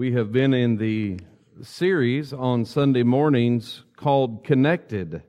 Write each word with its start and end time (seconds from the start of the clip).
We 0.00 0.12
have 0.12 0.32
been 0.32 0.54
in 0.54 0.78
the 0.78 1.18
series 1.60 2.32
on 2.32 2.64
Sunday 2.64 3.02
mornings 3.02 3.82
called 3.98 4.44
Connected 4.44 5.22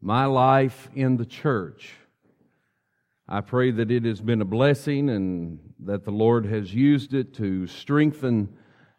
My 0.00 0.24
Life 0.24 0.88
in 0.96 1.16
the 1.16 1.24
Church. 1.24 1.92
I 3.28 3.40
pray 3.40 3.70
that 3.70 3.92
it 3.92 4.04
has 4.04 4.20
been 4.20 4.42
a 4.42 4.44
blessing 4.44 5.08
and 5.08 5.60
that 5.84 6.04
the 6.04 6.10
Lord 6.10 6.44
has 6.46 6.74
used 6.74 7.14
it 7.14 7.34
to 7.34 7.68
strengthen 7.68 8.48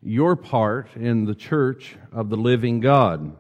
your 0.02 0.38
part 0.38 0.88
in 0.96 1.26
the 1.26 1.36
church 1.36 1.98
of 2.14 2.30
the 2.30 2.38
living 2.38 2.80
God. 2.80 3.36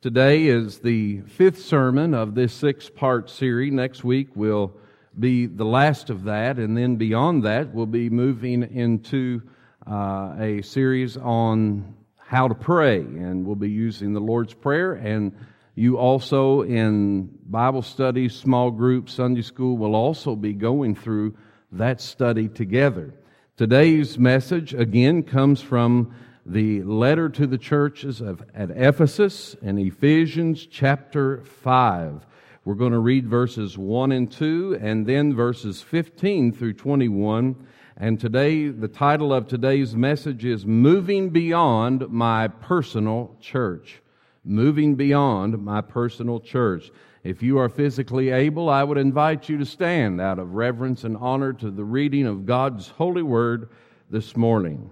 Today 0.00 0.46
is 0.46 0.78
the 0.78 1.20
fifth 1.26 1.60
sermon 1.62 2.14
of 2.14 2.34
this 2.34 2.54
six 2.54 2.88
part 2.88 3.28
series. 3.28 3.70
Next 3.70 4.02
week 4.02 4.34
will 4.34 4.78
be 5.18 5.44
the 5.44 5.66
last 5.66 6.08
of 6.08 6.24
that, 6.24 6.58
and 6.58 6.74
then 6.74 6.96
beyond 6.96 7.42
that, 7.42 7.74
we'll 7.74 7.84
be 7.84 8.08
moving 8.08 8.62
into 8.62 9.42
uh, 9.86 10.34
a 10.38 10.62
series 10.62 11.16
on 11.16 11.94
how 12.16 12.48
to 12.48 12.54
pray, 12.54 12.98
and 12.98 13.46
we'll 13.46 13.54
be 13.54 13.70
using 13.70 14.12
the 14.12 14.20
Lord's 14.20 14.54
Prayer. 14.54 14.94
And 14.94 15.32
you 15.74 15.98
also, 15.98 16.62
in 16.62 17.30
Bible 17.46 17.82
studies, 17.82 18.34
small 18.34 18.70
groups, 18.70 19.14
Sunday 19.14 19.42
school, 19.42 19.76
will 19.76 19.94
also 19.94 20.36
be 20.36 20.52
going 20.52 20.94
through 20.94 21.36
that 21.72 22.00
study 22.00 22.48
together. 22.48 23.14
Today's 23.56 24.18
message, 24.18 24.74
again, 24.74 25.22
comes 25.22 25.60
from 25.60 26.14
the 26.46 26.82
letter 26.82 27.28
to 27.28 27.46
the 27.46 27.58
churches 27.58 28.20
of, 28.20 28.42
at 28.54 28.70
Ephesus 28.70 29.54
in 29.62 29.78
Ephesians 29.78 30.66
chapter 30.66 31.42
5. 31.44 32.26
We're 32.64 32.74
going 32.74 32.92
to 32.92 32.98
read 32.98 33.28
verses 33.28 33.76
1 33.76 34.12
and 34.12 34.30
2, 34.30 34.78
and 34.80 35.06
then 35.06 35.34
verses 35.34 35.82
15 35.82 36.52
through 36.52 36.74
21 36.74 37.56
and 37.96 38.18
today, 38.18 38.70
the 38.70 38.88
title 38.88 39.32
of 39.32 39.46
today's 39.46 39.94
message 39.94 40.44
is 40.44 40.66
Moving 40.66 41.30
Beyond 41.30 42.08
My 42.10 42.48
Personal 42.48 43.36
Church. 43.40 44.02
Moving 44.42 44.96
Beyond 44.96 45.62
My 45.64 45.80
Personal 45.80 46.40
Church. 46.40 46.90
If 47.22 47.40
you 47.40 47.56
are 47.58 47.68
physically 47.68 48.30
able, 48.30 48.68
I 48.68 48.82
would 48.82 48.98
invite 48.98 49.48
you 49.48 49.58
to 49.58 49.64
stand 49.64 50.20
out 50.20 50.40
of 50.40 50.54
reverence 50.54 51.04
and 51.04 51.16
honor 51.16 51.52
to 51.52 51.70
the 51.70 51.84
reading 51.84 52.26
of 52.26 52.46
God's 52.46 52.88
holy 52.88 53.22
word 53.22 53.68
this 54.10 54.36
morning. 54.36 54.90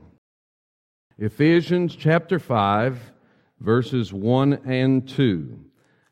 Ephesians 1.18 1.96
chapter 1.96 2.38
5, 2.38 3.10
verses 3.58 4.12
1 4.12 4.60
and 4.64 5.08
2 5.08 5.58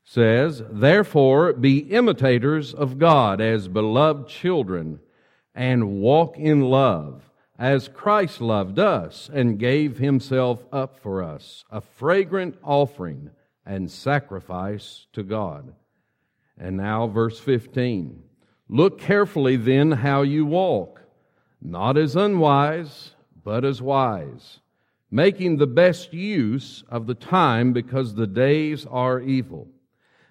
says, 0.02 0.60
Therefore 0.68 1.52
be 1.52 1.78
imitators 1.78 2.74
of 2.74 2.98
God 2.98 3.40
as 3.40 3.68
beloved 3.68 4.28
children 4.28 4.98
and 5.54 6.00
walk 6.00 6.38
in 6.38 6.62
love 6.62 7.30
as 7.58 7.88
Christ 7.88 8.40
loved 8.40 8.78
us 8.78 9.28
and 9.32 9.58
gave 9.58 9.98
himself 9.98 10.64
up 10.72 10.98
for 10.98 11.22
us, 11.22 11.64
a 11.70 11.80
fragrant 11.80 12.56
offering 12.64 13.30
and 13.66 13.90
sacrifice 13.90 15.06
to 15.12 15.22
God. 15.22 15.74
And 16.58 16.78
now, 16.78 17.06
verse 17.06 17.38
15. 17.38 18.22
Look 18.68 18.98
carefully 18.98 19.56
then 19.56 19.92
how 19.92 20.22
you 20.22 20.46
walk, 20.46 21.02
not 21.60 21.98
as 21.98 22.16
unwise, 22.16 23.14
but 23.44 23.64
as 23.64 23.82
wise, 23.82 24.60
making 25.10 25.56
the 25.56 25.66
best 25.66 26.14
use 26.14 26.84
of 26.88 27.06
the 27.06 27.14
time 27.14 27.72
because 27.72 28.14
the 28.14 28.26
days 28.26 28.86
are 28.86 29.20
evil. 29.20 29.68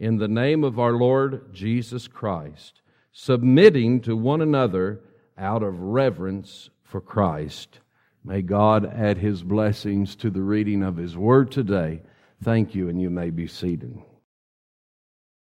in 0.00 0.16
the 0.16 0.28
name 0.28 0.64
of 0.64 0.78
our 0.78 0.92
Lord 0.92 1.52
Jesus 1.52 2.08
Christ, 2.08 2.80
submitting 3.12 4.00
to 4.00 4.16
one 4.16 4.40
another 4.40 5.00
out 5.36 5.62
of 5.62 5.78
reverence 5.78 6.70
for 6.82 7.02
Christ. 7.02 7.80
May 8.24 8.40
God 8.40 8.86
add 8.86 9.18
his 9.18 9.42
blessings 9.42 10.16
to 10.16 10.30
the 10.30 10.40
reading 10.40 10.82
of 10.82 10.96
his 10.96 11.18
word 11.18 11.52
today. 11.52 12.00
Thank 12.42 12.74
you, 12.74 12.88
and 12.88 13.00
you 13.00 13.10
may 13.10 13.28
be 13.28 13.46
seated. 13.46 13.94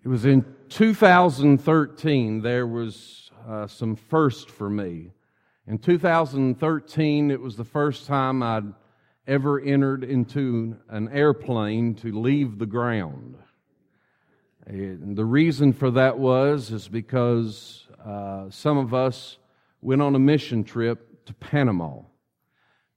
It 0.05 0.09
was 0.09 0.25
in 0.25 0.45
2013, 0.69 2.41
there 2.41 2.69
was 2.69 3.33
uh, 3.49 3.67
some 3.67 3.97
first 3.97 4.49
for 4.49 4.71
me. 4.71 5.11
In 5.67 5.79
2013, 5.79 7.33
it 7.33 7.41
was 7.41 7.57
the 7.57 7.65
first 7.65 8.07
time 8.07 8.45
I'd 8.45 8.73
ever 9.27 9.61
entered 9.61 10.05
into 10.05 10.77
an 10.89 11.09
airplane 11.09 11.97
to 11.97 12.17
leave 12.17 12.61
the 12.61 12.67
ground. 12.67 13.37
And 14.67 15.17
the 15.17 15.25
reason 15.25 15.73
for 15.73 15.93
that 15.93 16.19
was 16.19 16.73
is 16.73 16.89
because 16.89 17.87
uh, 18.05 18.51
some 18.51 18.79
of 18.79 18.93
us 18.93 19.39
went 19.81 20.03
on 20.03 20.17
a 20.17 20.19
mission 20.19 20.65
trip 20.65 21.25
to 21.27 21.35
Panama 21.35 22.01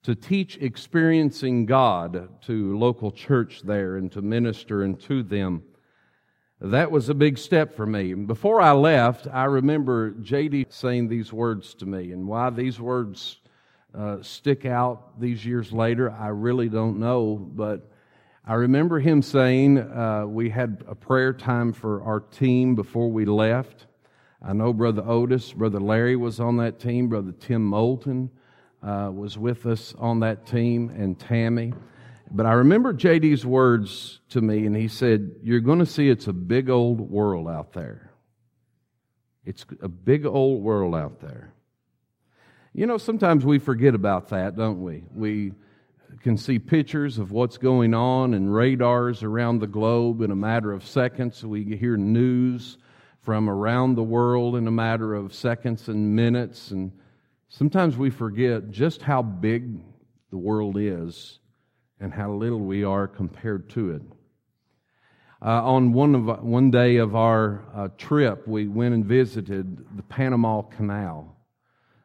to 0.01 0.15
teach 0.15 0.57
experiencing 0.57 1.67
God 1.67 2.29
to 2.43 2.77
local 2.77 3.11
church 3.11 3.61
there 3.63 3.97
and 3.97 4.11
to 4.13 4.21
minister 4.21 4.83
and 4.83 4.99
to 5.01 5.21
them. 5.21 5.61
That 6.59 6.89
was 6.89 7.09
a 7.09 7.13
big 7.13 7.37
step 7.37 7.75
for 7.75 7.85
me. 7.85 8.13
Before 8.15 8.59
I 8.61 8.71
left, 8.71 9.27
I 9.31 9.45
remember 9.45 10.11
JD 10.13 10.73
saying 10.73 11.07
these 11.07 11.31
words 11.31 11.75
to 11.75 11.85
me, 11.85 12.11
and 12.11 12.27
why 12.27 12.49
these 12.49 12.79
words 12.79 13.39
uh, 13.93 14.21
stick 14.21 14.65
out 14.65 15.19
these 15.19 15.45
years 15.45 15.71
later, 15.71 16.11
I 16.11 16.27
really 16.27 16.67
don't 16.67 16.99
know, 16.99 17.35
but 17.35 17.91
I 18.49 18.55
remember 18.55 18.99
him 18.99 19.21
saying 19.21 19.77
uh, 19.77 20.25
we 20.25 20.49
had 20.49 20.83
a 20.87 20.95
prayer 20.95 21.33
time 21.33 21.71
for 21.71 22.01
our 22.01 22.19
team 22.19 22.73
before 22.73 23.11
we 23.11 23.25
left. 23.25 23.85
I 24.41 24.53
know 24.53 24.73
Brother 24.73 25.03
Otis, 25.05 25.53
Brother 25.53 25.79
Larry 25.79 26.15
was 26.15 26.39
on 26.39 26.57
that 26.57 26.79
team, 26.79 27.09
Brother 27.09 27.31
Tim 27.31 27.63
Moulton 27.63 28.31
uh, 28.81 29.11
was 29.13 29.37
with 29.37 29.67
us 29.67 29.93
on 29.99 30.21
that 30.21 30.47
team, 30.47 30.89
and 30.97 31.19
Tammy. 31.19 31.73
But 32.31 32.47
I 32.47 32.53
remember 32.53 32.91
JD's 32.91 33.45
words 33.45 34.19
to 34.29 34.41
me, 34.41 34.65
and 34.65 34.75
he 34.75 34.87
said, 34.87 35.29
You're 35.43 35.59
going 35.59 35.77
to 35.77 35.85
see 35.85 36.09
it's 36.09 36.25
a 36.25 36.33
big 36.33 36.71
old 36.71 36.99
world 36.99 37.47
out 37.47 37.73
there. 37.73 38.09
It's 39.45 39.63
a 39.83 39.89
big 39.89 40.25
old 40.25 40.63
world 40.63 40.95
out 40.95 41.19
there. 41.19 41.53
You 42.73 42.87
know, 42.87 42.97
sometimes 42.97 43.45
we 43.45 43.59
forget 43.59 43.93
about 43.93 44.29
that, 44.29 44.57
don't 44.57 44.81
we? 44.81 45.03
We 45.13 45.51
can 46.21 46.37
see 46.37 46.59
pictures 46.59 47.17
of 47.17 47.31
what's 47.31 47.57
going 47.57 47.93
on 47.93 48.33
and 48.33 48.53
radars 48.53 49.23
around 49.23 49.59
the 49.59 49.67
globe 49.67 50.21
in 50.21 50.31
a 50.31 50.35
matter 50.35 50.71
of 50.71 50.85
seconds. 50.85 51.45
We 51.45 51.63
hear 51.77 51.97
news 51.97 52.77
from 53.21 53.49
around 53.49 53.95
the 53.95 54.03
world 54.03 54.55
in 54.55 54.67
a 54.67 54.71
matter 54.71 55.13
of 55.13 55.33
seconds 55.33 55.87
and 55.87 56.15
minutes. 56.15 56.71
And 56.71 56.91
sometimes 57.47 57.97
we 57.97 58.09
forget 58.09 58.71
just 58.71 59.01
how 59.01 59.21
big 59.21 59.79
the 60.31 60.37
world 60.37 60.77
is 60.77 61.39
and 61.99 62.13
how 62.13 62.31
little 62.33 62.59
we 62.59 62.83
are 62.83 63.07
compared 63.07 63.69
to 63.69 63.91
it. 63.91 64.01
Uh, 65.41 65.63
on 65.63 65.93
one, 65.93 66.15
of, 66.15 66.43
one 66.43 66.69
day 66.69 66.97
of 66.97 67.15
our 67.15 67.63
uh, 67.73 67.87
trip, 67.97 68.45
we 68.47 68.67
went 68.67 68.93
and 68.93 69.05
visited 69.05 69.85
the 69.95 70.03
Panama 70.03 70.61
Canal. 70.63 71.38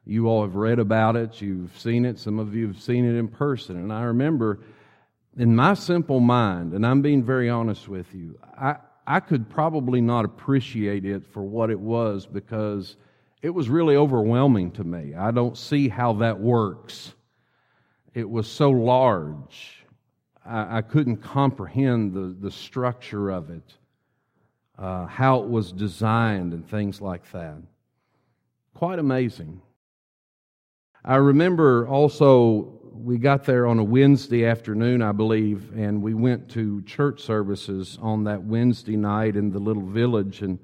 You 0.07 0.29
all 0.29 0.43
have 0.43 0.55
read 0.55 0.79
about 0.79 1.17
it, 1.17 1.41
you've 1.41 1.79
seen 1.79 2.05
it, 2.05 2.19
some 2.19 2.39
of 2.39 2.55
you 2.55 2.67
have 2.67 2.81
seen 2.81 3.05
it 3.05 3.19
in 3.19 3.29
person. 3.29 3.77
And 3.77 3.93
I 3.93 4.03
remember 4.03 4.61
in 5.37 5.57
my 5.57 5.75
simple 5.75 6.21
mind, 6.21 6.73
and 6.75 6.87
I'm 6.87 7.03
being 7.03 7.23
very 7.23 7.51
honest 7.51 7.89
with 7.89 8.15
you, 8.15 8.39
I, 8.57 8.77
I 9.07 9.21
could 9.21 9.49
probably 9.49 10.01
not 10.01 10.25
appreciate 10.25 11.05
it 11.05 11.27
for 11.27 11.43
what 11.43 11.71
it 11.71 11.79
was 11.79 12.27
because 12.27 12.97
it 13.43 13.51
was 13.51 13.69
really 13.69 13.97
overwhelming 13.97 14.71
to 14.73 14.85
me. 14.85 15.15
I 15.15 15.31
don't 15.31 15.57
see 15.57 15.89
how 15.89 16.15
that 16.15 16.39
works. 16.39 17.15
It 18.15 18.29
was 18.29 18.47
so 18.47 18.71
large. 18.71 19.85
I, 20.47 20.79
I 20.79 20.83
couldn't 20.83 21.19
comprehend 21.19 22.15
the, 22.15 22.37
the 22.41 22.51
structure 22.51 23.31
of 23.31 23.51
it, 23.51 23.75
uh, 24.79 25.07
how 25.07 25.43
it 25.43 25.49
was 25.49 25.73
designed, 25.73 26.53
and 26.53 26.69
things 26.69 27.01
like 27.01 27.31
that. 27.33 27.57
Quite 28.75 28.99
amazing. 28.99 29.61
I 31.07 31.17
remember 31.17 31.87
also 31.87 32.81
we 32.95 33.19
got 33.19 33.45
there 33.45 33.67
on 33.67 33.79
a 33.79 33.85
Wednesday 33.85 34.47
afternoon, 34.47 35.03
I 35.03 35.13
believe, 35.13 35.71
and 35.77 36.03
we 36.03 36.15
went 36.15 36.49
to 36.53 36.81
church 36.83 37.21
services 37.21 37.99
on 38.01 38.25
that 38.25 38.43
Wednesday 38.43 38.97
night 38.97 39.37
in 39.37 39.51
the 39.51 39.59
little 39.59 39.83
village. 39.83 40.41
And, 40.41 40.59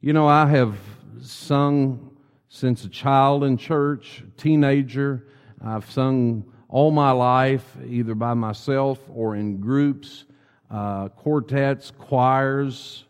you 0.00 0.14
know, 0.14 0.26
I 0.26 0.46
have 0.46 0.78
sung 1.20 2.16
since 2.48 2.86
a 2.86 2.88
child 2.88 3.44
in 3.44 3.58
church, 3.58 4.24
teenager. 4.38 5.26
I've 5.62 5.90
sung 5.90 6.50
all 6.70 6.90
my 6.90 7.10
life, 7.10 7.76
either 7.86 8.14
by 8.14 8.32
myself 8.32 8.98
or 9.12 9.36
in 9.36 9.58
groups, 9.58 10.24
uh, 10.70 11.10
quartets, 11.10 11.90
choirs. 11.90 13.04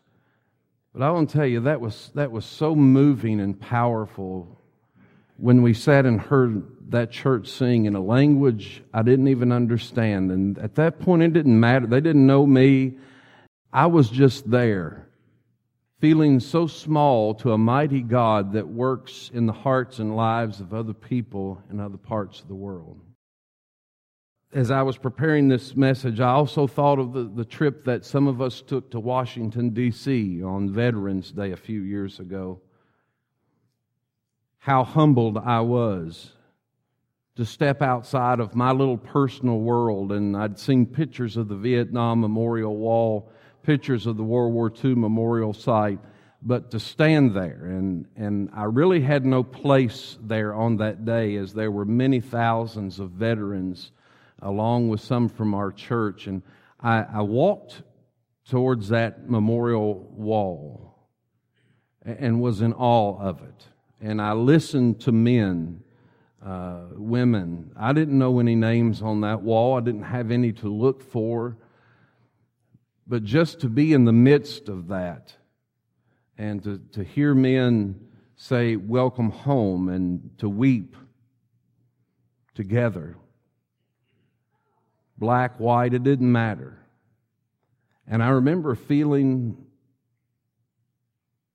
But 0.93 1.03
I 1.03 1.13
want 1.13 1.31
to 1.31 1.37
tell 1.37 1.47
you, 1.47 1.61
that 1.61 1.81
was, 1.81 2.11
that 2.17 2.33
was 2.33 2.45
so 2.45 2.75
moving 2.75 3.39
and 3.39 3.61
powerful 3.61 4.61
when 5.37 5.63
we 5.63 5.75
sat 5.75 6.07
and 6.07 6.21
heard 6.21 6.91
that 6.91 7.11
church 7.11 7.49
sing 7.49 7.87
in 7.87 7.95
a 7.95 8.01
language 8.01 8.83
I 8.93 9.03
didn't 9.03 9.29
even 9.29 9.53
understand. 9.53 10.31
And 10.31 10.59
at 10.59 10.77
that 10.77 11.01
point, 11.01 11.23
it 11.23 11.33
didn't 11.33 11.59
matter. 11.59 11.87
They 11.87 12.01
didn't 12.01 12.27
know 12.27 12.47
me. 12.47 12.99
I 13.73 13.87
was 13.87 14.09
just 14.09 14.49
there, 14.49 15.09
feeling 16.01 16.39
so 16.39 16.69
small 16.69 17.35
to 17.37 17.53
a 17.53 17.59
mighty 17.59 18.03
God 18.03 18.53
that 18.53 18.69
works 18.69 19.31
in 19.35 19.47
the 19.47 19.53
hearts 19.53 19.99
and 19.99 20.15
lives 20.15 20.61
of 20.61 20.73
other 20.73 20.93
people 20.93 21.61
in 21.71 21.81
other 21.81 21.97
parts 21.97 22.41
of 22.41 22.49
the 22.49 22.55
world. 22.55 23.01
As 24.53 24.71
I 24.71 24.83
was 24.83 24.97
preparing 24.97 25.49
this 25.49 25.75
message, 25.75 26.21
I 26.21 26.31
also 26.31 26.69
thought 26.69 27.01
of 27.01 27.13
the, 27.13 27.25
the 27.25 27.45
trip 27.45 27.83
that 27.87 28.05
some 28.05 28.29
of 28.29 28.41
us 28.41 28.61
took 28.61 28.93
to 28.93 29.01
Washington, 29.01 29.71
D.C. 29.71 30.45
on 30.45 30.71
Veterans 30.71 31.33
Day 31.33 31.51
a 31.51 31.57
few 31.57 31.83
years 31.83 32.21
ago 32.21 32.61
how 34.65 34.83
humbled 34.83 35.37
I 35.37 35.61
was 35.61 36.33
to 37.37 37.45
step 37.45 37.83
outside 37.83 38.41
of 38.41 38.55
my 38.55 38.73
little 38.73 38.97
personal 38.97 39.59
world. 39.59 40.11
And 40.11 40.35
I'd 40.35 40.59
seen 40.59 40.87
pictures 40.87 41.37
of 41.37 41.49
the 41.49 41.55
Vietnam 41.55 42.23
Memorial 42.23 42.75
Wall, 42.75 43.31
pictures 43.63 44.07
of 44.07 44.17
the 44.17 44.25
World 44.25 44.55
War 44.55 44.73
II 44.83 44.95
Memorial 44.95 45.53
Site, 45.53 45.99
but 46.41 46.71
to 46.71 46.81
stand 46.81 47.35
there. 47.37 47.67
And, 47.67 48.07
and 48.17 48.49
I 48.55 48.65
really 48.65 49.03
had 49.03 49.27
no 49.27 49.43
place 49.43 50.17
there 50.23 50.55
on 50.55 50.79
that 50.79 51.05
day 51.05 51.37
as 51.37 51.53
there 51.53 51.71
were 51.71 51.85
many 51.85 52.23
thousands 52.23 53.01
of 53.01 53.11
veterans 53.11 53.91
along 54.41 54.89
with 54.89 55.03
some 55.03 55.29
from 55.29 55.53
our 55.53 55.73
church. 55.73 56.27
And 56.27 56.41
I, 56.81 57.03
I 57.03 57.21
walked 57.21 57.83
towards 58.49 58.89
that 58.89 59.29
memorial 59.29 60.11
wall 60.17 61.07
and 62.01 62.41
was 62.41 62.63
in 62.63 62.73
awe 62.73 63.19
of 63.21 63.43
it 63.43 63.67
and 64.05 64.21
I 64.21 64.33
listened 64.33 65.01
to 65.01 65.13
men, 65.13 65.83
uh, 66.45 66.89
women. 66.93 67.73
I 67.75 67.95
didn't 67.95 68.19
know 68.19 68.39
any 68.39 68.55
names 68.55 69.01
on 69.01 69.23
that 69.23 69.41
wall, 69.41 69.79
I 69.79 69.81
didn't 69.81 70.03
have 70.03 70.31
any 70.31 70.53
to 70.53 70.69
look 70.69 71.03
for. 71.03 71.57
But 73.07 73.25
just 73.25 73.61
to 73.61 73.71
be 73.71 73.95
in 73.95 74.05
the 74.05 74.13
midst 74.13 74.69
of 74.69 74.89
that 74.89 75.35
and 76.37 76.63
to, 76.65 76.83
to 76.93 77.03
hear 77.03 77.35
men 77.35 77.99
say, 78.37 78.77
Welcome 78.77 79.31
home, 79.31 79.89
and 79.89 80.31
to 80.39 80.51
weep 80.51 80.97
together. 82.55 83.17
Black, 85.17 85.59
white, 85.59 85.95
it 85.95 86.03
didn't 86.03 86.31
matter. 86.31 86.79
And 88.07 88.23
I 88.23 88.29
remember 88.29 88.75
feeling 88.75 89.57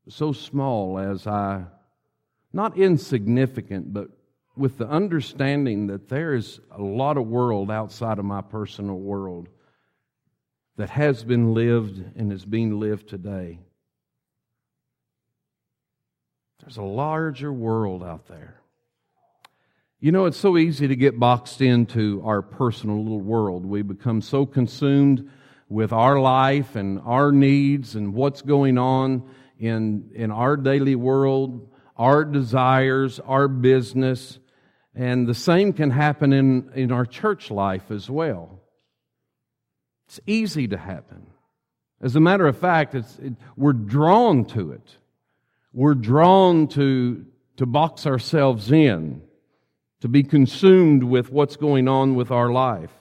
so 0.08 0.34
small 0.34 0.98
as 0.98 1.28
I 1.28 1.66
not 2.52 2.78
insignificant, 2.78 3.94
but 3.94 4.10
with 4.58 4.78
the 4.78 4.88
understanding 4.88 5.88
that 5.88 6.10
there 6.10 6.34
is 6.34 6.60
a 6.72 6.82
lot 6.82 7.18
of 7.18 7.28
world 7.28 7.72
outside 7.72 8.20
of 8.20 8.26
my 8.26 8.42
personal 8.42 8.98
world 8.98 9.48
that 10.78 10.90
has 10.90 11.24
been 11.24 11.54
lived 11.54 12.04
and 12.16 12.32
is 12.32 12.46
being 12.46 12.80
lived 12.80 13.08
today. 13.08 13.60
There's 16.62 16.78
a 16.78 16.84
larger 16.84 17.54
world 17.54 18.04
out 18.04 18.28
there. 18.28 18.60
You 20.02 20.12
know, 20.12 20.26
it's 20.26 20.38
so 20.38 20.58
easy 20.58 20.88
to 20.88 20.96
get 20.96 21.20
boxed 21.20 21.62
into 21.62 22.22
our 22.26 22.42
personal 22.42 23.02
little 23.02 23.22
world. 23.22 23.66
We 23.66 23.82
become 23.82 24.22
so 24.22 24.46
consumed 24.46 25.30
with 25.68 25.92
our 25.92 26.20
life 26.20 26.76
and 26.76 27.00
our 27.06 27.32
needs 27.32 27.96
and 27.96 28.14
what's 28.14 28.42
going 28.42 28.78
on 28.78 29.30
in, 29.58 30.10
in 30.16 30.32
our 30.32 30.58
daily 30.58 30.96
world 30.96 31.69
our 32.00 32.24
desires, 32.24 33.20
our 33.20 33.50
business, 33.50 34.40
and 34.96 35.28
the 35.28 35.36
same 35.36 35.74
can 35.74 35.92
happen 35.92 36.32
in, 36.32 36.72
in 36.74 36.94
our 36.94 37.06
church 37.06 37.52
life 37.52 37.92
as 37.92 38.10
well. 38.10 38.62
It's 40.08 40.22
easy 40.26 40.70
to 40.70 40.78
happen. 40.78 41.28
As 42.02 42.16
a 42.16 42.22
matter 42.22 42.48
of 42.48 42.58
fact, 42.58 42.96
it, 42.96 43.06
we're 43.58 43.74
drawn 43.74 44.46
to 44.46 44.72
it. 44.72 44.96
We're 45.74 45.94
drawn 45.94 46.70
to, 46.70 47.26
to 47.58 47.66
box 47.66 48.08
ourselves 48.08 48.72
in, 48.72 49.22
to 50.00 50.08
be 50.08 50.24
consumed 50.24 51.04
with 51.04 51.30
what's 51.30 51.58
going 51.58 51.90
on 51.90 52.16
with 52.16 52.32
our 52.32 52.50
life. 52.50 52.94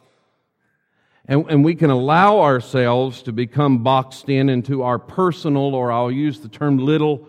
And, 1.26 1.46
and 1.48 1.64
we 1.64 1.76
can 1.76 1.90
allow 1.90 2.40
ourselves 2.40 3.22
to 3.22 3.32
become 3.32 3.84
boxed 3.84 4.28
in 4.28 4.48
into 4.48 4.82
our 4.82 4.98
personal, 4.98 5.76
or 5.76 5.92
I'll 5.92 6.10
use 6.10 6.40
the 6.40 6.48
term 6.48 6.78
little 6.78 7.28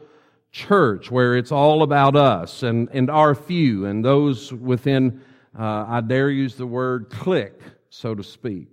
church 0.51 1.11
where 1.11 1.35
it's 1.35 1.51
all 1.51 1.83
about 1.83 2.15
us 2.15 2.63
and, 2.63 2.89
and 2.91 3.09
our 3.09 3.35
few 3.35 3.85
and 3.85 4.03
those 4.03 4.51
within, 4.51 5.21
uh, 5.57 5.85
I 5.87 6.01
dare 6.01 6.29
use 6.29 6.55
the 6.55 6.65
word 6.65 7.09
clique, 7.09 7.61
so 7.89 8.15
to 8.15 8.23
speak. 8.23 8.67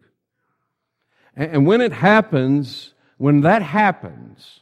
And, 1.35 1.51
and 1.53 1.67
when 1.67 1.81
it 1.81 1.93
happens, 1.93 2.95
when 3.19 3.43
that 3.43 3.63
happens, 3.63 4.61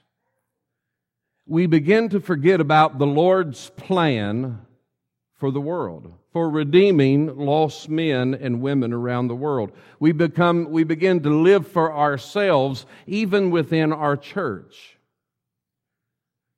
we 1.47 1.67
begin 1.67 2.09
to 2.09 2.21
forget 2.21 2.61
about 2.61 2.99
the 2.99 3.07
Lord's 3.07 3.71
plan 3.71 4.61
for 5.37 5.51
the 5.51 5.61
world, 5.61 6.13
for 6.33 6.49
redeeming 6.49 7.37
lost 7.37 7.89
men 7.89 8.35
and 8.35 8.63
women 8.63 8.93
around 8.93 9.29
the 9.29 9.35
world. 9.35 9.73
We 10.01 10.13
become, 10.13 10.71
we 10.71 10.85
begin 10.85 11.23
to 11.23 11.31
live 11.31 11.69
for 11.69 11.93
ourselves 11.93 12.87
even 13.07 13.51
within 13.51 13.93
our 13.93 14.17
church 14.17 14.94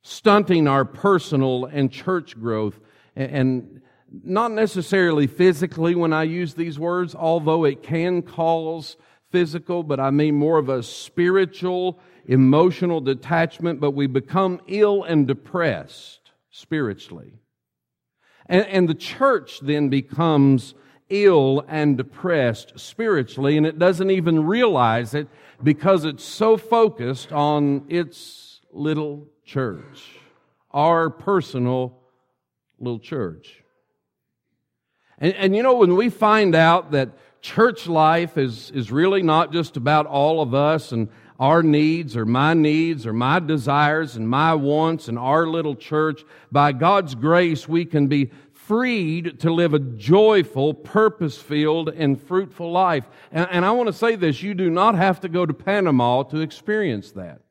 stunting 0.06 0.68
our 0.68 0.84
personal 0.84 1.64
and 1.64 1.90
church 1.90 2.38
growth. 2.38 2.78
And 3.16 3.80
not 4.22 4.52
necessarily 4.52 5.26
physically 5.26 5.96
when 5.96 6.12
I 6.12 6.22
use 6.22 6.54
these 6.54 6.78
words, 6.78 7.16
although 7.16 7.64
it 7.64 7.82
can 7.82 8.22
cause 8.22 8.96
physical, 9.32 9.82
but 9.82 9.98
I 9.98 10.10
mean 10.10 10.36
more 10.36 10.58
of 10.58 10.68
a 10.68 10.84
spiritual, 10.84 11.98
emotional 12.24 13.00
detachment, 13.00 13.80
but 13.80 13.90
we 13.90 14.06
become 14.06 14.60
ill 14.68 15.02
and 15.02 15.26
depressed 15.26 16.30
spiritually. 16.50 17.40
And, 18.46 18.64
and 18.66 18.88
the 18.88 18.94
church 18.94 19.58
then 19.58 19.88
becomes 19.88 20.74
ill 21.08 21.64
and 21.66 21.96
depressed 21.96 22.78
spiritually, 22.78 23.56
and 23.56 23.66
it 23.66 23.76
doesn't 23.76 24.12
even 24.12 24.46
realize 24.46 25.14
it 25.14 25.26
because 25.60 26.04
it's 26.04 26.24
so 26.24 26.56
focused 26.56 27.32
on 27.32 27.86
its 27.88 28.60
little 28.70 29.26
church, 29.46 30.02
our 30.72 31.08
personal 31.08 31.96
little 32.78 32.98
church. 32.98 33.62
And, 35.18 35.32
and 35.34 35.56
you 35.56 35.62
know, 35.62 35.76
when 35.76 35.96
we 35.96 36.10
find 36.10 36.54
out 36.54 36.90
that 36.90 37.10
church 37.40 37.86
life 37.86 38.36
is, 38.36 38.70
is 38.72 38.90
really 38.90 39.22
not 39.22 39.52
just 39.52 39.76
about 39.76 40.06
all 40.06 40.42
of 40.42 40.52
us 40.52 40.92
and 40.92 41.08
our 41.38 41.62
needs 41.62 42.16
or 42.16 42.26
my 42.26 42.54
needs 42.54 43.06
or 43.06 43.12
my 43.12 43.38
desires 43.38 44.16
and 44.16 44.28
my 44.28 44.54
wants 44.54 45.08
and 45.08 45.18
our 45.18 45.46
little 45.46 45.76
church, 45.76 46.24
by 46.50 46.72
God's 46.72 47.14
grace, 47.14 47.68
we 47.68 47.84
can 47.84 48.08
be 48.08 48.30
freed 48.52 49.38
to 49.40 49.52
live 49.52 49.74
a 49.74 49.78
joyful, 49.78 50.74
purpose 50.74 51.38
filled, 51.38 51.88
and 51.90 52.20
fruitful 52.20 52.72
life. 52.72 53.08
And, 53.30 53.46
and 53.50 53.64
I 53.64 53.70
want 53.70 53.86
to 53.86 53.92
say 53.92 54.16
this 54.16 54.42
you 54.42 54.54
do 54.54 54.70
not 54.70 54.96
have 54.96 55.20
to 55.20 55.28
go 55.28 55.46
to 55.46 55.54
Panama 55.54 56.24
to 56.24 56.40
experience 56.40 57.12
that. 57.12 57.42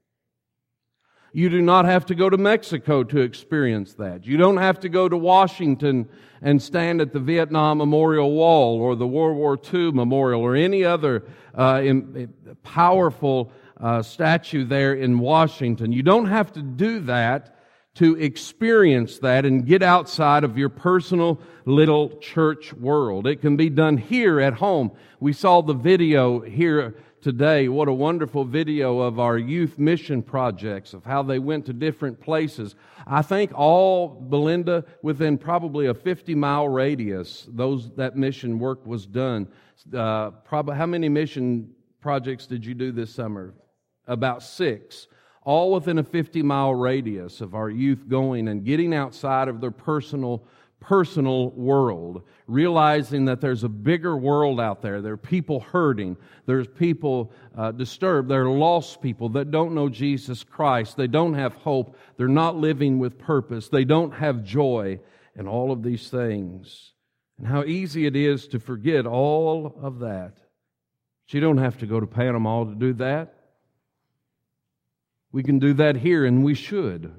You 1.35 1.49
do 1.49 1.61
not 1.61 1.83
have 1.83 2.05
to 2.05 2.15
go 2.15 2.29
to 2.29 2.37
Mexico 2.37 3.03
to 3.03 3.19
experience 3.19 3.95
that. 3.95 4.25
You 4.25 4.37
don't 4.37 4.55
have 4.55 4.79
to 4.79 4.87
go 4.87 5.09
to 5.09 5.17
Washington 5.17 6.07
and 6.41 6.61
stand 6.61 7.01
at 7.01 7.11
the 7.11 7.19
Vietnam 7.19 7.79
Memorial 7.79 8.31
Wall 8.31 8.79
or 8.79 8.95
the 8.95 9.05
World 9.05 9.35
War 9.35 9.59
II 9.73 9.91
Memorial 9.91 10.41
or 10.41 10.55
any 10.55 10.85
other 10.85 11.25
uh, 11.53 11.81
in, 11.83 12.33
powerful 12.63 13.51
uh, 13.81 14.01
statue 14.01 14.63
there 14.63 14.93
in 14.93 15.19
Washington. 15.19 15.91
You 15.91 16.03
don't 16.03 16.27
have 16.27 16.53
to 16.53 16.61
do 16.61 17.01
that 17.01 17.59
to 17.95 18.15
experience 18.15 19.19
that 19.19 19.45
and 19.45 19.65
get 19.65 19.83
outside 19.83 20.45
of 20.45 20.57
your 20.57 20.69
personal 20.69 21.41
little 21.65 22.17
church 22.19 22.71
world. 22.71 23.27
It 23.27 23.41
can 23.41 23.57
be 23.57 23.69
done 23.69 23.97
here 23.97 24.39
at 24.39 24.53
home. 24.53 24.91
We 25.19 25.33
saw 25.33 25.61
the 25.61 25.73
video 25.73 26.39
here 26.39 26.95
today. 27.25 27.67
What 27.69 27.87
a 27.87 27.93
wonderful 27.93 28.45
video 28.45 28.99
of 28.99 29.19
our 29.19 29.35
youth 29.35 29.79
mission 29.79 30.21
projects, 30.21 30.93
of 30.93 31.03
how 31.03 31.23
they 31.23 31.39
went 31.39 31.65
to 31.65 31.73
different 31.73 32.21
places. 32.21 32.75
I 33.07 33.23
think 33.23 33.51
all, 33.55 34.09
Belinda, 34.09 34.85
within 35.01 35.39
probably 35.39 35.87
a 35.87 35.95
50 35.95 36.35
mile 36.35 36.69
radius, 36.69 37.47
those, 37.49 37.89
that 37.95 38.15
mission 38.15 38.59
work 38.59 38.85
was 38.85 39.07
done. 39.07 39.47
Uh, 39.91 40.29
how 40.51 40.85
many 40.85 41.09
mission 41.09 41.71
projects 41.99 42.45
did 42.45 42.63
you 42.63 42.75
do 42.75 42.91
this 42.91 43.11
summer? 43.11 43.55
About 44.05 44.43
six. 44.43 45.07
All 45.41 45.73
within 45.73 45.97
a 45.97 46.03
50 46.03 46.43
mile 46.43 46.75
radius 46.75 47.41
of 47.41 47.55
our 47.55 47.71
youth 47.71 48.07
going 48.07 48.49
and 48.49 48.63
getting 48.63 48.93
outside 48.93 49.47
of 49.47 49.61
their 49.61 49.71
personal 49.71 50.45
personal 50.87 51.49
world, 51.51 52.21
realizing 52.45 53.25
that 53.25 53.41
there's 53.41 53.63
a 53.63 53.69
bigger 53.69 54.15
world 54.15 54.59
out 54.59 54.81
there. 54.81 55.01
There 55.01 55.13
are 55.13 55.17
people 55.17 55.59
hurting. 55.59 56.15
There's 56.45 56.67
people 56.67 57.31
uh, 57.57 57.71
disturbed. 57.71 58.29
There 58.29 58.43
are 58.43 58.49
lost 58.49 59.01
people 59.01 59.29
that 59.29 59.49
don't 59.49 59.73
know 59.73 59.89
Jesus 59.89 60.43
Christ. 60.43 60.95
They 60.95 61.07
don't 61.07 61.33
have 61.33 61.53
hope. 61.53 61.97
They're 62.17 62.27
not 62.27 62.55
living 62.55 62.99
with 62.99 63.17
purpose. 63.17 63.67
They 63.67 63.83
don't 63.83 64.11
have 64.13 64.43
joy, 64.43 64.99
and 65.35 65.47
all 65.47 65.71
of 65.71 65.81
these 65.81 66.09
things. 66.09 66.91
And 67.39 67.47
how 67.47 67.63
easy 67.63 68.05
it 68.05 68.15
is 68.15 68.47
to 68.49 68.59
forget 68.59 69.07
all 69.07 69.77
of 69.81 69.99
that. 69.99 70.35
But 70.35 71.33
you 71.33 71.41
don't 71.41 71.57
have 71.57 71.79
to 71.79 71.87
go 71.87 71.99
to 71.99 72.07
Panama 72.07 72.65
to 72.65 72.75
do 72.75 72.93
that. 72.93 73.33
We 75.31 75.41
can 75.41 75.57
do 75.57 75.73
that 75.73 75.97
here, 75.97 76.25
and 76.25 76.45
we 76.45 76.53
should. 76.53 77.11